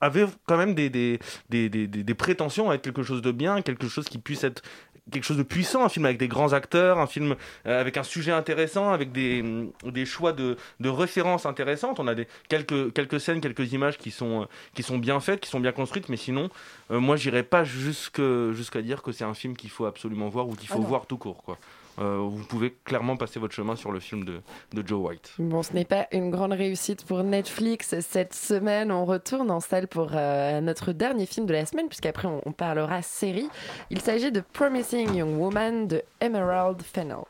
[0.00, 1.18] avait quand même des, des,
[1.50, 4.62] des, des- des prétentions à être quelque chose de bien, quelque chose qui puisse être
[5.10, 7.36] quelque chose de puissant, un film avec des grands acteurs, un film
[7.66, 12.00] euh, avec un sujet intéressant, avec des, mm, des choix de, de références intéressantes.
[12.00, 14.44] On a des, quelques, quelques scènes, quelques images qui sont, euh,
[14.74, 16.50] qui sont bien faites, qui sont bien construites, mais sinon,
[16.90, 20.54] euh, moi, j'irais pas jusqu'à dire que c'est un film qu'il faut absolument voir ou
[20.54, 21.42] qu'il Ah faut voir tout court.
[21.42, 21.58] Quoi.
[21.98, 24.40] Euh, vous pouvez clairement passer votre chemin sur le film de,
[24.72, 25.32] de Joe White.
[25.38, 27.98] Bon, ce n'est pas une grande réussite pour Netflix.
[28.00, 32.28] Cette semaine, on retourne en salle pour euh, notre dernier film de la semaine, puisqu'après,
[32.28, 33.48] on, on parlera série.
[33.90, 37.24] Il s'agit de Promising Young Woman de Emerald Fennell.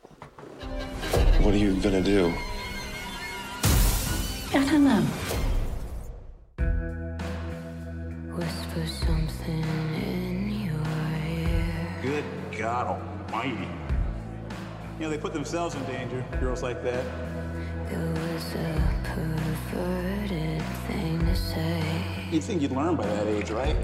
[1.41, 2.31] What are you gonna do?
[4.53, 5.03] I don't know.
[8.37, 9.65] Whisper something
[9.95, 10.75] in your
[11.27, 11.65] ear.
[12.03, 12.25] Good
[12.59, 12.99] God
[13.33, 13.88] Almighty.
[14.99, 17.05] You know, they put themselves in danger, girls like that.
[17.89, 21.83] It was a perverted thing to say.
[22.33, 23.77] You'd think you'd learn by that age, right?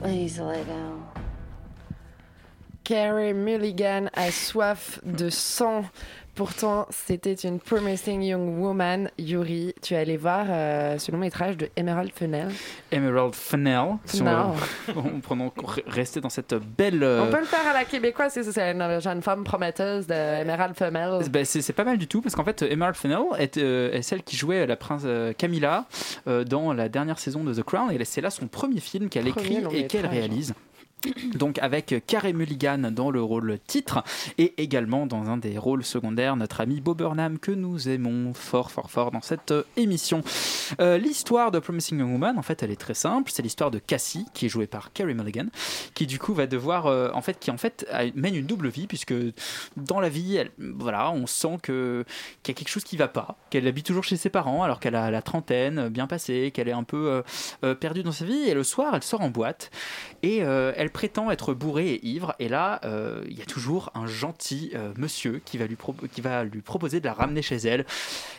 [0.00, 1.08] Please lay down.
[2.84, 5.90] Carey Mulligan a soif de sang.
[6.36, 9.10] Pourtant, c'était une Promising Young Woman.
[9.18, 12.48] Yuri, tu es allé voir euh, ce long métrage de Emerald Fennell.
[12.92, 13.94] Emerald Fennell.
[14.04, 14.54] Si on, Non.
[14.96, 15.50] on prenant,
[15.86, 17.02] rester dans cette belle.
[17.02, 20.76] euh, On peut le faire à la québécoise, c'est c'est une jeune femme prometteuse d'Emerald
[20.76, 21.26] Fennell.
[21.30, 24.22] Ben, c'est pas mal du tout parce qu'en fait Emerald Fennell est, euh, est celle
[24.22, 25.06] qui jouait la prince
[25.38, 25.86] Camilla
[26.26, 29.64] dans la dernière saison de The Crown et c'est là son premier film qu'elle écrit
[29.72, 30.52] et qu'elle réalise.
[31.34, 34.02] Donc avec Carey Mulligan dans le rôle titre
[34.38, 38.70] et également dans un des rôles secondaires notre ami Bob Burnham que nous aimons fort
[38.70, 40.22] fort fort dans cette euh, émission.
[40.80, 43.78] Euh, l'histoire de Promising Young Woman en fait elle est très simple, c'est l'histoire de
[43.78, 45.46] Cassie qui est jouée par Carey Mulligan
[45.94, 48.86] qui du coup va devoir euh, en fait qui en fait mène une double vie
[48.86, 49.14] puisque
[49.76, 52.04] dans la vie elle, voilà on sent que
[52.42, 54.80] qu'il y a quelque chose qui va pas, qu'elle habite toujours chez ses parents alors
[54.80, 57.22] qu'elle a la trentaine bien passée, qu'elle est un peu
[57.80, 58.48] perdue dans sa vie.
[58.48, 59.70] Et le soir elle sort en boîte.
[60.22, 63.90] Et euh, elle prétend être bourrée et ivre et là euh, il y a toujours
[63.94, 65.76] un gentil euh, monsieur qui va, lui
[66.12, 67.86] qui va lui proposer de la ramener chez elle.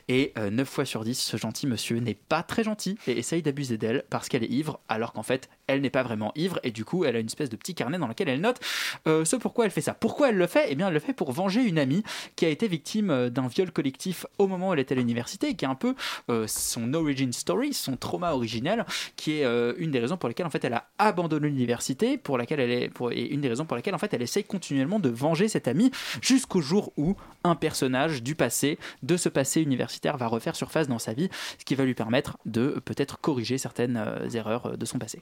[0.09, 3.77] Et 9 fois sur 10 ce gentil monsieur n'est pas très gentil et essaye d'abuser
[3.77, 6.85] d'elle parce qu'elle est ivre alors qu'en fait elle n'est pas vraiment ivre et du
[6.85, 8.59] coup elle a une espèce de petit carnet dans lequel elle note
[9.07, 9.93] euh, ce pourquoi elle fait ça.
[9.93, 10.67] Pourquoi elle le fait?
[10.69, 12.03] Eh bien elle le fait pour venger une amie
[12.35, 15.53] qui a été victime euh, d'un viol collectif au moment où elle était à l'université
[15.55, 15.95] qui est un peu
[16.29, 19.47] euh, son origin story, son trauma originel qui est
[19.77, 22.91] une des raisons pour lesquelles en fait elle a abandonné l'université pour laquelle elle est
[23.11, 25.91] et une des raisons pour lesquelles en fait elle essaye continuellement de venger cette amie
[26.21, 30.99] jusqu'au jour où un personnage du passé de ce passé universitaire va refaire surface dans
[30.99, 34.01] sa vie ce qui va lui permettre de peut-être corriger certaines
[34.33, 35.21] erreurs de son passé.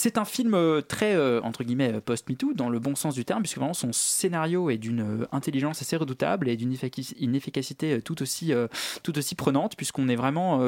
[0.00, 3.24] C'est un film euh, très, euh, entre guillemets, euh, post-MeToo, dans le bon sens du
[3.24, 8.00] terme, puisque vraiment son scénario est d'une intelligence assez redoutable et d'une efficaci- une efficacité
[8.00, 8.52] tout aussi,
[9.02, 10.62] tout aussi prenante, puisqu'on est vraiment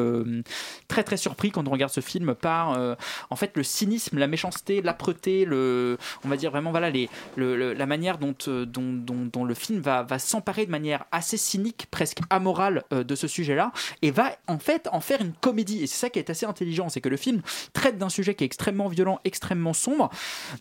[0.89, 2.97] très très surpris quand on regarde ce film par,
[3.31, 7.73] en fait, le cynisme, la méchanceté, l'âpreté, on va dire vraiment, voilà, les, le- le-
[7.73, 12.19] la manière dont, dont, dont- le film va, va s'emparer de manière assez cynique, presque
[12.31, 13.71] amorale de ce sujet-là,
[14.03, 15.85] et va en fait en faire une comédie.
[15.85, 18.43] Et c'est ça qui est assez intelligent, c'est que le film traite d'un sujet qui
[18.43, 20.11] est extrêmement violent, extrêmement sombre,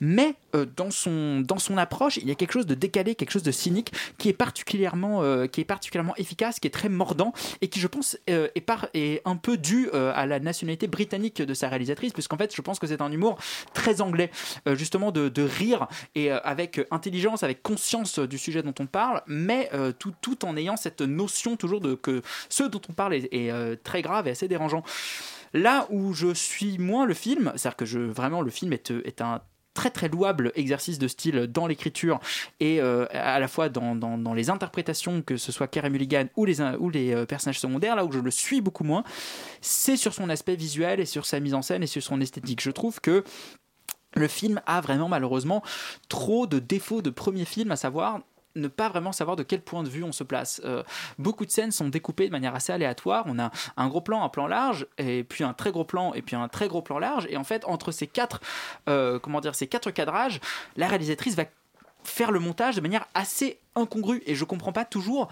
[0.01, 3.31] mais euh, dans, son, dans son approche, il y a quelque chose de décalé, quelque
[3.31, 7.33] chose de cynique qui est particulièrement, euh, qui est particulièrement efficace, qui est très mordant
[7.61, 11.41] et qui, je pense, euh, est, par, est un peu dû à la nationalité britannique
[11.41, 13.37] de sa réalisatrice, puisqu'en fait, je pense que c'est un humour
[13.73, 14.31] très anglais,
[14.73, 19.69] justement de, de rire et avec intelligence, avec conscience du sujet dont on parle, mais
[19.99, 24.01] tout, tout en ayant cette notion toujours de que ce dont on parle est, très
[24.01, 24.83] grave et assez dérangeant.
[25.53, 29.41] Là où je suis moins le film, c'est-à-dire que je, vraiment le film est, un
[29.73, 32.19] très très louable exercice de style dans l'écriture
[32.59, 36.61] et euh, à la fois dans, les interprétations, que ce soit Carey Mulligan ou les,
[36.61, 39.03] ou les euh, personnages secondaires, là où je le suis beaucoup moins,
[39.61, 42.61] c'est sur son aspect visuel et sur sa mise en scène et sur son esthétique.
[42.61, 43.23] Je trouve que
[44.15, 45.63] le film a vraiment malheureusement
[46.09, 48.21] trop de défauts de premier film, à savoir
[48.59, 50.61] ne pas vraiment savoir de quel point de vue on se place.
[50.65, 50.83] Euh,
[51.17, 53.25] beaucoup de scènes sont découpées de manière assez aléatoire.
[53.27, 56.21] On a un gros plan, un plan large, et puis un très gros plan, et
[56.21, 57.27] puis un très gros plan large.
[57.29, 58.41] Et en fait, entre ces quatre,
[58.87, 60.39] euh, comment dire, ces quatre cadrages,
[60.75, 61.45] la réalisatrice va
[62.03, 64.23] faire le montage de manière assez incongrue.
[64.25, 65.29] Et je comprends pas toujours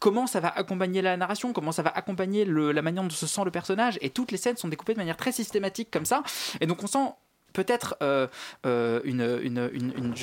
[0.00, 3.44] comment ça va accompagner la narration, comment ça va accompagner la manière dont se sent
[3.44, 3.98] le personnage.
[4.00, 6.22] Et toutes les scènes sont découpées de manière très systématique comme ça.
[6.60, 7.12] Et donc on sent
[7.52, 8.26] peut-être euh,
[8.66, 10.14] euh, une, une, une,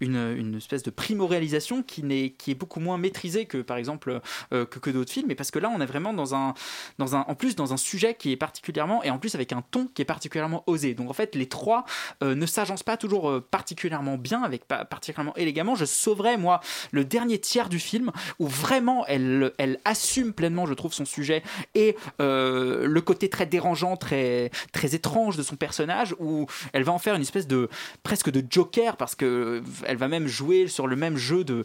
[0.00, 4.20] une, une, espèce de primo-réalisation qui, qui est beaucoup moins maîtrisée que par exemple
[4.52, 6.54] euh, que, que d'autres films, mais parce que là on est vraiment dans un,
[6.98, 9.62] dans un, en plus dans un sujet qui est particulièrement, et en plus avec un
[9.70, 10.94] ton qui est particulièrement osé.
[10.94, 11.84] Donc en fait les trois
[12.22, 15.74] ne s'agencent pas toujours particulièrement bien, avec particulièrement élégamment.
[15.74, 16.60] Je sauverais moi
[16.92, 21.42] le dernier tiers du film où vraiment elle, elle assume pleinement, je trouve, son sujet
[21.74, 26.98] et le côté très dérangeant, très, très étrange de son personnage, où elle va en
[26.98, 27.68] faire une espèce de
[28.02, 31.64] presque de Joker parce que elle va même jouer sur le même jeu de,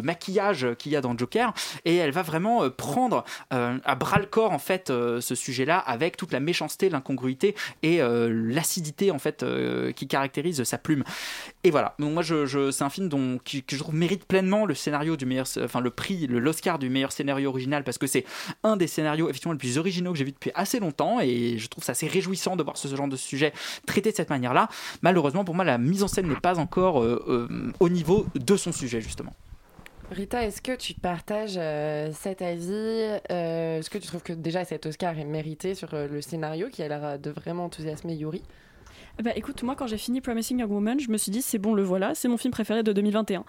[0.00, 1.52] maquillage qu'il y a dans Joker
[1.84, 5.34] et elle va vraiment euh, prendre euh, à bras le corps en fait euh, ce
[5.34, 10.78] sujet-là avec toute la méchanceté, l'incongruité et euh, l'acidité en fait euh, qui caractérise sa
[10.78, 11.04] plume.
[11.64, 11.94] Et voilà.
[11.98, 15.16] Donc moi je, je- c'est un film dont qui, je trouve mérite pleinement le scénario
[15.16, 18.24] du meilleur, enfin le prix, le l'Oscar du meilleur scénario original parce que c'est
[18.64, 21.68] un des scénarios effectivement les plus originaux que j'ai vu depuis assez longtemps et je
[21.68, 23.52] trouve ça assez réjouissant de voir ce genre de sujet
[23.86, 24.68] traité de cette manière-là.
[25.02, 28.56] Malheureusement pour moi la mise en scène n'est pas encore euh, euh, au niveau de
[28.56, 29.34] son sujet justement.
[30.10, 34.84] Rita, est-ce que tu partages euh, cet avis Est-ce que tu trouves que déjà cet
[34.84, 38.42] Oscar est mérité sur le scénario qui a l'air de vraiment enthousiasmer Yuri?
[39.20, 41.74] Bah écoute, moi quand j'ai fini Promising Young Woman, je me suis dit c'est bon,
[41.74, 43.44] le voilà, c'est mon film préféré de 2021.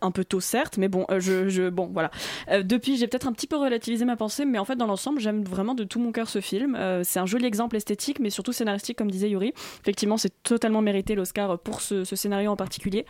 [0.00, 2.12] Un peu tôt certes, mais bon, euh, je, je- bon voilà.
[2.50, 5.18] Euh, depuis, j'ai peut-être un petit peu relativisé ma pensée, mais en fait dans l'ensemble,
[5.20, 6.76] j'aime vraiment de tout mon cœur ce film.
[6.76, 9.52] Euh, c'est un joli exemple esthétique, mais surtout scénaristique, comme disait Yuri.
[9.82, 13.04] Effectivement, c'est totalement mérité l'Oscar pour ce, scénario en particulier.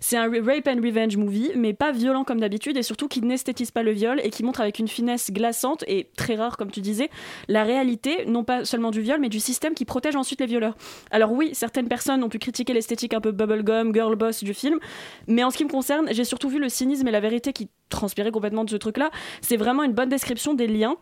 [0.00, 3.70] C'est un rape and revenge movie, mais pas violent comme d'habitude, et surtout qui n'esthétise
[3.70, 6.82] pas le viol et qui montre avec une finesse glaçante et très rare, comme tu
[6.82, 7.08] disais,
[7.48, 10.76] la réalité, non pas seulement du viol, mais du système qui protège ensuite les violeurs.
[11.10, 14.78] Alors oui, certaines personnes ont pu critiquer l'esthétique un peu bubblegum, girl boss du film,
[15.26, 17.70] mais en ce qui me concerne, j'ai surtout vu le cynisme et la vérité qui
[17.88, 19.10] transpiraient complètement de ce truc-là.
[19.40, 20.96] C'est vraiment une bonne description des liens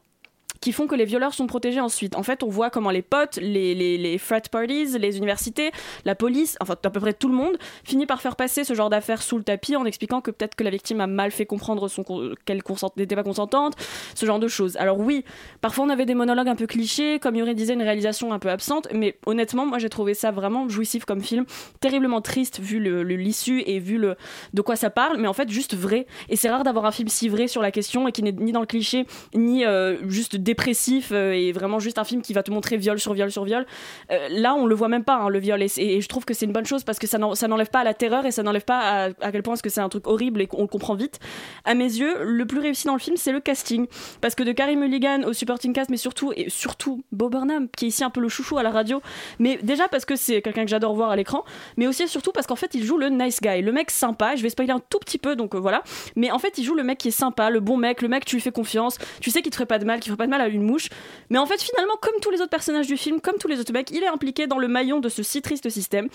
[0.63, 2.17] qui font que les violeurs sont protégés ensuite.
[2.17, 5.73] En fait, on voit comment les potes, les, les, les frat parties, les universités,
[6.07, 8.89] la police, enfin à peu près tout le monde, finit par faire passer ce genre
[8.89, 11.89] d'affaires sous le tapis en expliquant que peut-être que la victime a mal fait comprendre
[11.89, 12.05] son
[12.47, 12.63] qu'elle
[12.97, 13.75] n'était pas consentante,
[14.15, 14.77] ce genre de choses.
[14.77, 15.25] Alors oui,
[15.61, 18.49] parfois on avait des monologues un peu clichés, comme Yuri disait, une réalisation un peu
[18.51, 21.45] absente, mais honnêtement, moi j'ai trouvé ça vraiment jouissif comme film,
[21.81, 24.15] terriblement triste vu le le- l'issue et vu le
[24.55, 26.07] de quoi ça parle, mais en fait juste vrai.
[26.29, 28.53] Et c'est rare d'avoir un film si vrai sur la question et qui n'est ni
[28.53, 32.43] dans le cliché ni euh, juste dépressif euh, et vraiment juste un film qui va
[32.43, 33.65] te montrer viol sur viol sur viol.
[34.11, 36.47] Euh, là, on le voit même pas hein, le viol et, je trouve que c'est
[36.47, 38.43] une bonne chose parce que ça n'en- ça n'enlève pas à la terreur et ça
[38.43, 40.69] n'enlève pas à, à quel point est-ce que c'est un truc horrible et qu'on le
[40.69, 41.19] comprend vite.
[41.65, 43.87] À mes yeux, le plus réussi dans le film, c'est le casting
[44.21, 47.87] parce que de Carey Mulligan au supporting cast, mais surtout et surtout Bob Burnham qui
[47.87, 49.01] est ici un peu le chouchou à la radio,
[49.39, 51.45] mais déjà parce que c'est quelqu'un que j'adore voir à l'écran,
[51.77, 54.35] mais aussi et surtout parce qu'en fait il joue le nice guy, le mec sympa.
[54.37, 55.83] Je vais spoiler un tout petit peu, donc euh, voilà.
[56.17, 58.25] Mais en fait, il joue le mec qui est sympa, le bon mec, le mec
[58.25, 60.27] tu lui fais confiance, tu sais qu'il te ferait pas de mal, qu'il ferait pas
[60.27, 60.89] de mal à une mouche.
[61.31, 63.73] Mais en fait, finalement, comme tous les autres personnages du film, comme tous les autres
[63.73, 66.09] mecs, il est impliqué dans le maillon de ce si triste système.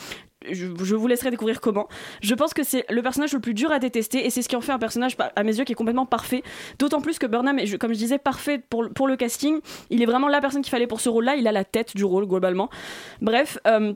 [0.49, 1.87] Je, vous laisserai découvrir comment.
[2.21, 4.55] Je pense que c'est le personnage le plus dur à détester et c'est ce qui
[4.55, 6.43] en fait un personnage, à mes yeux, qui est complètement parfait.
[6.79, 9.59] D'autant plus que Burnham est, comme je disais, parfait pour, pour le casting.
[9.89, 11.35] Il est vraiment la personne qu'il fallait pour ce rôle-là.
[11.35, 12.69] Il a la tête du rôle, globalement.
[13.21, 13.57] Bref.
[13.67, 13.93] euh,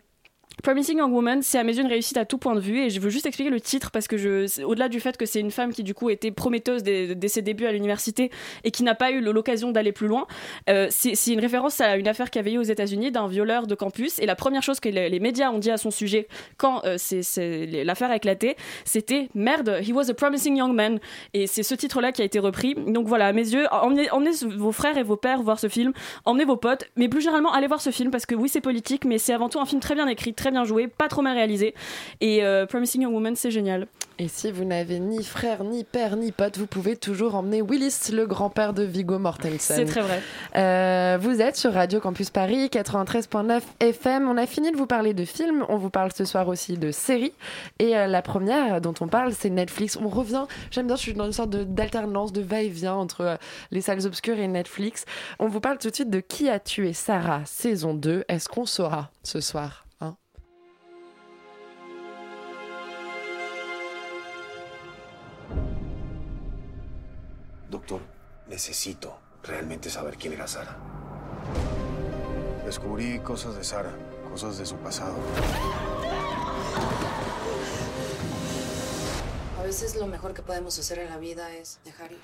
[0.63, 2.91] Promising Young Woman, c'est à mes yeux une réussite à tout point de vue et
[2.91, 5.49] je veux juste expliquer le titre parce que je, au-delà du fait que c'est une
[5.49, 8.29] femme qui du coup était prometteuse dès, ses débuts à l'université
[8.63, 10.27] et qui n'a pas eu l'occasion d'aller plus loin,
[10.69, 13.73] euh, c'est, une référence à une affaire qui avait eu aux États-Unis d'un violeur de
[13.73, 16.27] campus et la première chose que les, médias ont dit à son sujet
[16.57, 16.97] quand euh,
[17.83, 20.99] l'affaire a éclaté, c'était merde, he was a promising young man
[21.33, 22.75] et c'est ce titre-là qui a été repris.
[22.75, 25.91] Donc voilà, à mes yeux, emmenez, emmenez vos frères et vos pères voir ce film,
[26.25, 29.05] emmenez vos potes, mais plus généralement allez voir ce film parce que oui c'est politique,
[29.05, 31.35] mais c'est avant tout un film très bien écrit, très bien joué, pas trop mal
[31.35, 31.73] réalisé.
[32.21, 33.87] Et euh, Promising Young Woman, c'est génial.
[34.19, 38.11] Et si vous n'avez ni frère, ni père, ni pote, vous pouvez toujours emmener Willis,
[38.13, 39.77] le grand-père de Vigo Mortensen.
[39.77, 40.21] C'est très vrai.
[40.57, 44.27] Euh, vous êtes sur Radio Campus Paris 93.9 FM.
[44.29, 45.65] On a fini de vous parler de films.
[45.69, 47.33] On vous parle ce soir aussi de séries.
[47.79, 49.97] Et euh, la première dont on parle, c'est Netflix.
[49.99, 50.45] On revient.
[50.69, 53.35] J'aime bien, je suis dans une sorte de- d'alternance, de va-et-vient entre euh,
[53.71, 55.05] les salles obscures et Netflix.
[55.39, 58.25] On vous parle tout de suite de Qui a tué Sarah, saison 2.
[58.27, 59.85] Est-ce qu'on saura ce soir?
[67.81, 68.01] Doctor,
[68.47, 70.77] necesito realmente saber quién era Sara.
[72.63, 73.91] Descubrí cosas de Sara,
[74.29, 75.15] cosas de su pasado.
[79.71, 82.17] Veces lo mejor que podemos hacer en la vida es dejar ir.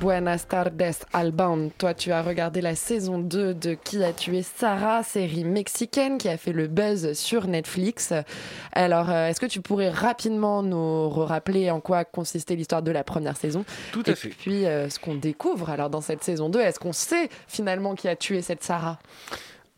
[0.00, 1.70] Buenas tardes, Alban.
[1.76, 6.28] Toi, tu as regardé la saison 2 de Qui a tué Sarah, série mexicaine qui
[6.28, 8.12] a fait le buzz sur Netflix.
[8.70, 13.02] Alors, euh, est-ce que tu pourrais rapidement nous rappeler en quoi consistait l'histoire de la
[13.02, 13.64] première saison?
[13.90, 14.28] Tout à Et fait.
[14.28, 18.06] puis, euh, ce qu'on découvre alors dans cette saison 2, est-ce qu'on sait finalement qui
[18.06, 19.00] a tué cette Sarah?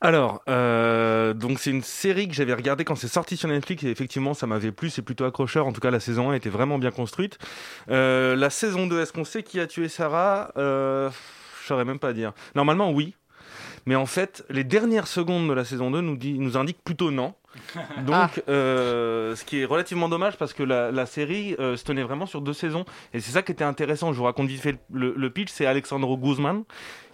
[0.02, 3.88] Alors, euh, donc c'est une série que j'avais regardée quand c'est sorti sur Netflix et
[3.88, 5.66] effectivement ça m'avait plu, c'est plutôt accrocheur.
[5.66, 7.38] En tout cas, la saison 1 était vraiment bien construite.
[7.90, 10.52] Euh, la saison 2, est-ce qu'on sait qui a tué Sarah?
[10.58, 11.08] Euh,
[11.62, 12.32] Je saurais même pas dire.
[12.54, 13.14] Normalement, oui.
[13.86, 17.10] Mais en fait, les dernières secondes de la saison 2 nous, dit, nous indiquent plutôt
[17.10, 17.34] non.
[18.06, 22.02] Donc, euh, ce qui est relativement dommage parce que la, la série euh, se tenait
[22.02, 22.84] vraiment sur deux saisons.
[23.14, 24.12] Et c'est ça qui était intéressant.
[24.12, 25.50] Je vous raconte vite fait le, le pitch.
[25.50, 26.64] C'est Alexandro Guzman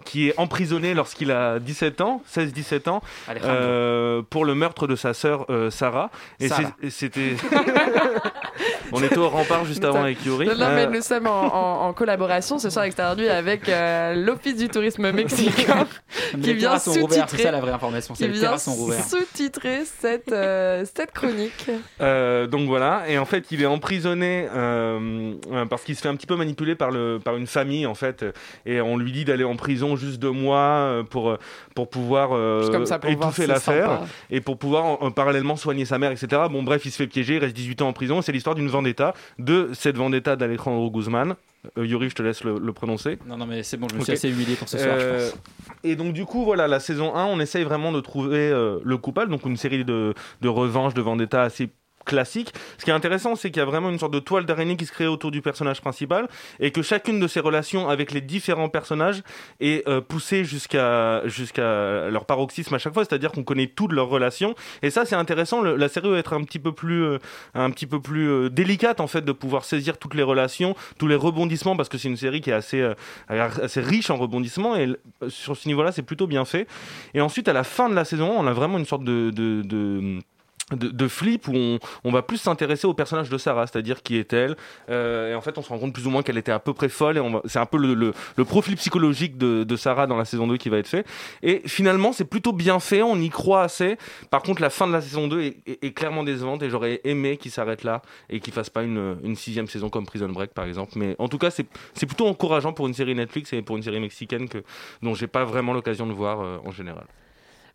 [0.03, 3.01] qui est emprisonné lorsqu'il a 17 ans, 16-17 ans,
[3.43, 6.09] euh, pour le meurtre de sa sœur euh, Sarah.
[6.39, 6.49] Et
[6.89, 7.35] c'était.
[8.91, 10.45] On était au rempart juste avant avec Yuri.
[10.45, 14.13] Non, non, mais Euh, nous sommes en, en- en collaboration ce soir extérieur avec euh,
[14.13, 15.87] l'Office du tourisme mexicain
[16.41, 21.69] qui vient sous-titrer la vraie information, c'est qui vient sous-titrer cette, euh, cette chronique.
[22.01, 24.47] Euh, donc voilà, et en fait il est emprisonné
[25.69, 28.25] parce qu'il se fait un petit peu manipuler par, le, par une famille en fait,
[28.65, 31.37] et on lui dit d'aller en prison juste deux mois euh, pour,
[31.75, 35.97] pour pouvoir euh, ça, pour étouffer l'affaire et pour pouvoir en- en parallèlement soigner sa
[35.99, 36.43] mère, etc.
[36.51, 38.67] Bon bref, il se fait piéger, il reste 18 ans en prison, c'est l'histoire d'une
[38.69, 41.35] vendetta, de cette vendetta d'Alejandro Guzman.
[41.77, 43.17] Euh, Yuri, je te laisse le, le prononcer.
[43.25, 45.29] Non, non, mais c'est bon, je me suis assez humilié pour ce soir, je Euh,
[45.29, 45.39] pense.
[45.85, 48.97] Et donc du coup, voilà, la saison 1, on essaye vraiment de trouver euh, le
[48.97, 51.69] coupable, donc une série de, de revanches, de vendetta assez
[52.05, 52.53] classique.
[52.77, 54.85] Ce qui est intéressant, c'est qu'il y a vraiment une sorte de toile d'araignée qui
[54.85, 56.27] se crée autour du personnage principal
[56.59, 59.23] et que chacune de ces relations avec les différents personnages
[59.59, 61.21] est euh, poussée jusqu'à
[62.09, 65.61] leur paroxysme à chaque fois, c'est-à-dire qu'on connaît toutes leurs relations et ça c'est intéressant.
[65.61, 67.19] La série va être un petit peu plus euh,
[67.53, 71.07] un petit peu plus euh, délicate en fait de pouvoir saisir toutes les relations, tous
[71.07, 72.83] les rebondissements parce que c'est une série qui est assez
[73.27, 74.89] assez riche en rebondissements et
[75.29, 76.67] sur ce niveau-là c'est plutôt bien fait.
[77.13, 79.31] Et ensuite à la fin de la saison, on a vraiment une sorte de
[80.71, 84.15] de, de flip où on, on va plus s'intéresser au personnage de Sarah, c'est-à-dire qui
[84.17, 84.55] est-elle.
[84.89, 86.73] Euh, et en fait, on se rend compte plus ou moins qu'elle était à peu
[86.73, 87.17] près folle.
[87.17, 90.47] Et c'est un peu le, le, le profil psychologique de, de Sarah dans la saison
[90.47, 91.05] 2 qui va être fait.
[91.43, 93.01] Et finalement, c'est plutôt bien fait.
[93.01, 93.97] On y croit assez.
[94.29, 96.63] Par contre, la fin de la saison 2 est, est- clairement décevante.
[96.63, 100.05] Et j'aurais aimé qu'il s'arrête là et qu'il fasse pas une, une sixième saison comme
[100.05, 100.93] Prison Break, par exemple.
[100.95, 103.83] Mais en tout cas, c'est c'est plutôt encourageant pour une série Netflix et pour une
[103.83, 104.59] série mexicaine que,
[105.01, 107.05] dont j'ai pas vraiment l'occasion de voir euh, en général.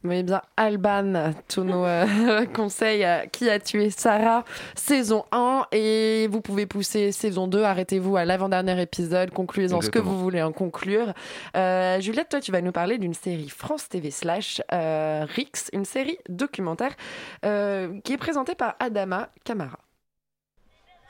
[0.04, 3.04] Oui, bien, Alban, tous nos euh, conseils.
[3.04, 4.44] euh, qui a tué Sarah,
[4.76, 5.66] saison 1.
[5.72, 7.64] Et vous pouvez pousser saison 2.
[7.64, 9.30] Arrêtez-vous à l'avant-dernier épisode.
[9.32, 11.12] Concluez-en ce que vous voulez en conclure.
[11.56, 15.84] Euh, Juliette, toi, tu vas nous parler d'une série France TV slash euh, Rix, une
[15.84, 16.94] série documentaire
[17.42, 19.78] qui est présentée par Adama Kamara.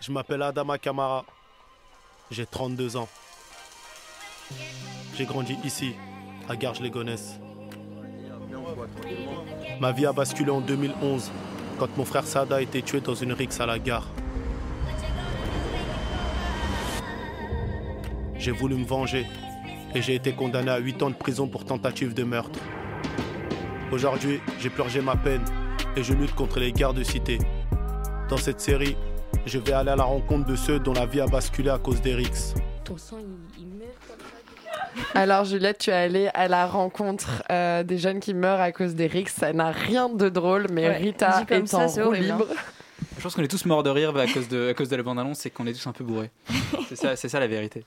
[0.00, 1.26] Je m'appelle Adama Kamara.
[2.30, 3.08] J'ai 32 ans.
[5.14, 5.94] J'ai grandi ici,
[6.48, 7.38] à Garges-les-Gonesse.
[9.80, 11.30] Ma vie a basculé en 2011,
[11.78, 14.08] quand mon frère Sada a été tué dans une rixe à la gare.
[18.36, 19.26] J'ai voulu me venger
[19.94, 22.58] et j'ai été condamné à 8 ans de prison pour tentative de meurtre.
[23.90, 25.44] Aujourd'hui, j'ai purgé ma peine
[25.96, 27.02] et je lutte contre les guerres de.
[28.28, 28.96] Dans cette série,
[29.46, 32.00] je vais aller à la rencontre de ceux dont la vie a basculé à cause
[32.00, 32.54] des rixes.
[35.14, 38.94] Alors, Juliette, tu es allée à la rencontre euh, des jeunes qui meurent à cause
[38.94, 39.26] des Rix.
[39.28, 42.18] Ça n'a rien de drôle, mais Ouais, Rita est ça, en roue hein.
[42.18, 42.46] libre.
[43.16, 45.02] Je pense qu'on est tous morts de rire à cause de, à cause de la
[45.02, 46.30] bande-annonce, c'est qu'on est tous un peu bourrés.
[46.88, 47.84] C'est ça, c'est ça la vérité.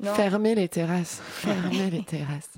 [0.00, 0.14] Non.
[0.14, 1.20] Fermez les terrasses.
[1.32, 2.50] Fermez les terrasses.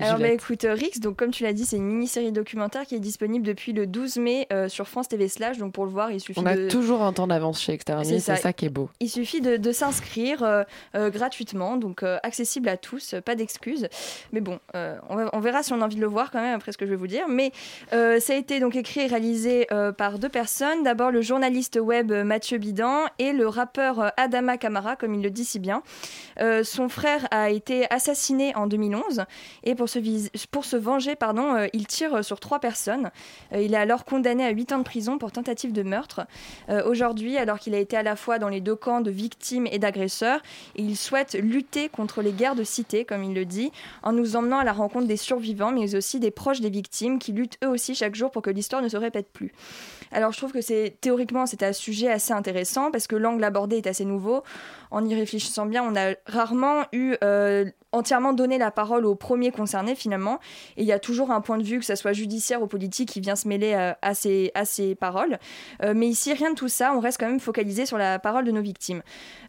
[0.00, 2.94] Alors bah, écoute, euh, Rix, donc comme tu l'as dit, c'est une mini-série documentaire qui
[2.94, 5.58] est disponible depuis le 12 mai euh, sur France TV Slash.
[5.58, 6.68] Donc pour le voir, il suffit On a de...
[6.68, 8.36] toujours un temps d'avance chez C'est ça.
[8.36, 8.52] ça.
[8.52, 8.88] qui est beau.
[9.00, 10.62] Il suffit de, de s'inscrire euh,
[10.94, 13.88] euh, gratuitement, donc accessible à tous, pas d'excuses.
[14.32, 16.54] Mais bon, on, va- on verra si on a envie de le voir quand même
[16.54, 17.26] après ce que je vais vous dire.
[17.28, 17.52] Mais
[17.90, 20.82] ça a été donc écrit et réalisé par deux personnes.
[20.84, 25.44] D'abord le journaliste web Mathieu Bidan et le rappeur Adama Kamara, comme il le dit
[25.44, 25.82] si bien.
[26.62, 29.24] Son frère a été assassiné en 2011
[29.64, 29.87] et pour
[30.50, 33.10] pour se venger, pardon, euh, il tire sur trois personnes.
[33.52, 36.26] Euh, il est alors condamné à 8 ans de prison pour tentative de meurtre.
[36.68, 39.66] Euh, Aujourd'hui, alors qu'il a été à la fois dans les deux camps de victimes
[39.70, 40.40] et d'agresseurs,
[40.76, 43.72] il souhaite lutter contre les guerres de cité, comme il le dit,
[44.02, 47.32] en nous emmenant à la rencontre des survivants, mais aussi des proches des victimes qui
[47.32, 49.52] luttent eux aussi chaque jour pour que l'histoire ne se répète plus.
[50.12, 53.86] Alors je trouve que théoriquement c'est un sujet assez intéressant parce que l'angle abordé est
[53.86, 54.42] assez nouveau.
[54.90, 59.50] En y réfléchissant bien, on a rarement eu euh, entièrement donné la parole aux premiers
[59.50, 60.40] concernés finalement.
[60.76, 63.10] Et il y a toujours un point de vue, que ce soit judiciaire ou politique,
[63.10, 65.38] qui vient se mêler euh, à, ces, à ces paroles.
[65.82, 68.44] Euh, mais ici, rien de tout ça, on reste quand même focalisé sur la parole
[68.44, 69.02] de nos victimes.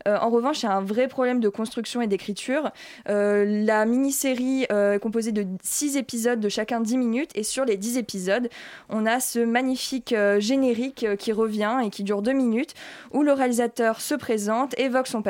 [0.06, 2.72] En revanche, il y a un vrai problème de construction et d'écriture.
[3.06, 7.32] La mini-série est composée de 6 épisodes de chacun 10 minutes.
[7.36, 8.50] Et sur les 10 épisodes,
[8.88, 12.74] on a ce magnifique générique qui revient et qui dure 2 minutes,
[13.12, 15.22] où le réalisateur se présente, évoque son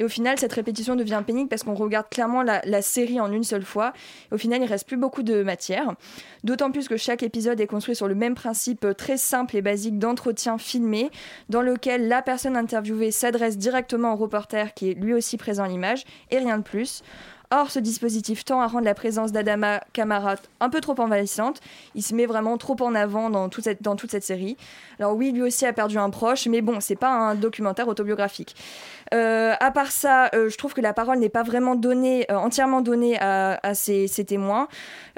[0.00, 3.42] Et au final, cette répétition devient pénible parce qu'on regarde clairement la, série en une
[3.42, 3.92] seule fois.
[4.30, 5.94] Et au final, il reste plus beaucoup de matière.
[6.44, 9.98] D'autant plus que chaque épisode est construit sur le même principe très simple et basique
[9.98, 11.10] d'entretien filmé,
[11.48, 15.68] dans lequel la personne interviewée s'adresse directement au reporter qui est lui aussi présent à
[15.68, 17.02] l'image, et rien de plus.
[17.50, 21.60] Or, ce dispositif tend à rendre la présence d'Adama Kamara un peu trop envahissante.
[21.94, 24.58] Il se met vraiment trop en avant dans toute cette, série.
[24.98, 28.54] Alors oui, lui aussi a perdu un proche, mais bon, c'est pas un documentaire autobiographique.
[29.14, 32.36] Euh, à part ça, euh, je trouve que la parole n'est pas vraiment donnée, euh,
[32.36, 34.68] entièrement donnée à, à ces, ces témoins.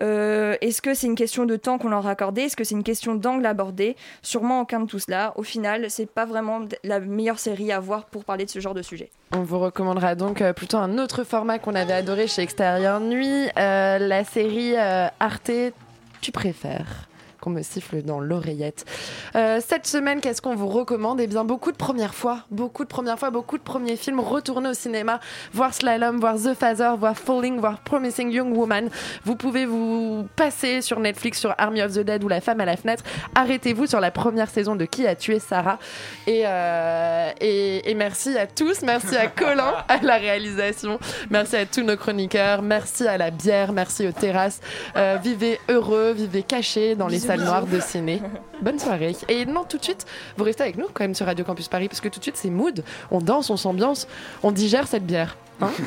[0.00, 2.76] Euh, Est-ce que c'est une question de temps qu'on leur a accordé Est-ce que c'est
[2.76, 3.96] une question d'angle abordé?
[4.22, 5.32] Sûrement aucun de tout cela.
[5.36, 8.74] Au final, c'est pas vraiment la meilleure série à voir pour parler de ce genre
[8.74, 9.10] de sujet.
[9.32, 13.98] On vous recommandera donc plutôt un autre format qu'on avait adoré chez Extérieur Nuit, euh,
[13.98, 15.50] la série euh, Arte
[16.20, 17.09] Tu préfères?
[17.40, 18.84] Qu'on me siffle dans l'oreillette.
[19.34, 21.20] Euh, cette semaine, qu'est-ce qu'on vous recommande?
[21.20, 24.20] Eh bien, beaucoup de premières fois, beaucoup de premières fois, beaucoup de premiers films.
[24.20, 25.20] Retournez au cinéma,
[25.52, 28.88] voir Slalom, voir The Father, voir Falling, voir Promising Young Woman.
[29.24, 32.64] Vous pouvez vous passer sur Netflix sur Army of the Dead ou La femme à
[32.64, 33.04] la fenêtre.
[33.34, 35.78] Arrêtez-vous sur la première saison de Qui a tué Sarah.
[36.26, 40.98] Et, euh, et, merci à tous, merci à Colin à la réalisation,
[41.30, 44.60] merci à tous nos chroniqueurs, merci à la bière, merci aux terrasses.
[44.96, 48.22] Euh, vivez heureux, vivez cachés dans les Noires de ciné.
[48.62, 49.16] Bonne soirée.
[49.28, 50.06] Et non, tout de suite,
[50.36, 52.36] vous restez avec nous quand même sur Radio Campus Paris, parce que tout de suite,
[52.36, 52.84] c'est mood.
[53.10, 54.06] On danse, on s'ambiance,
[54.42, 55.36] on digère cette bière.
[55.60, 55.70] Hein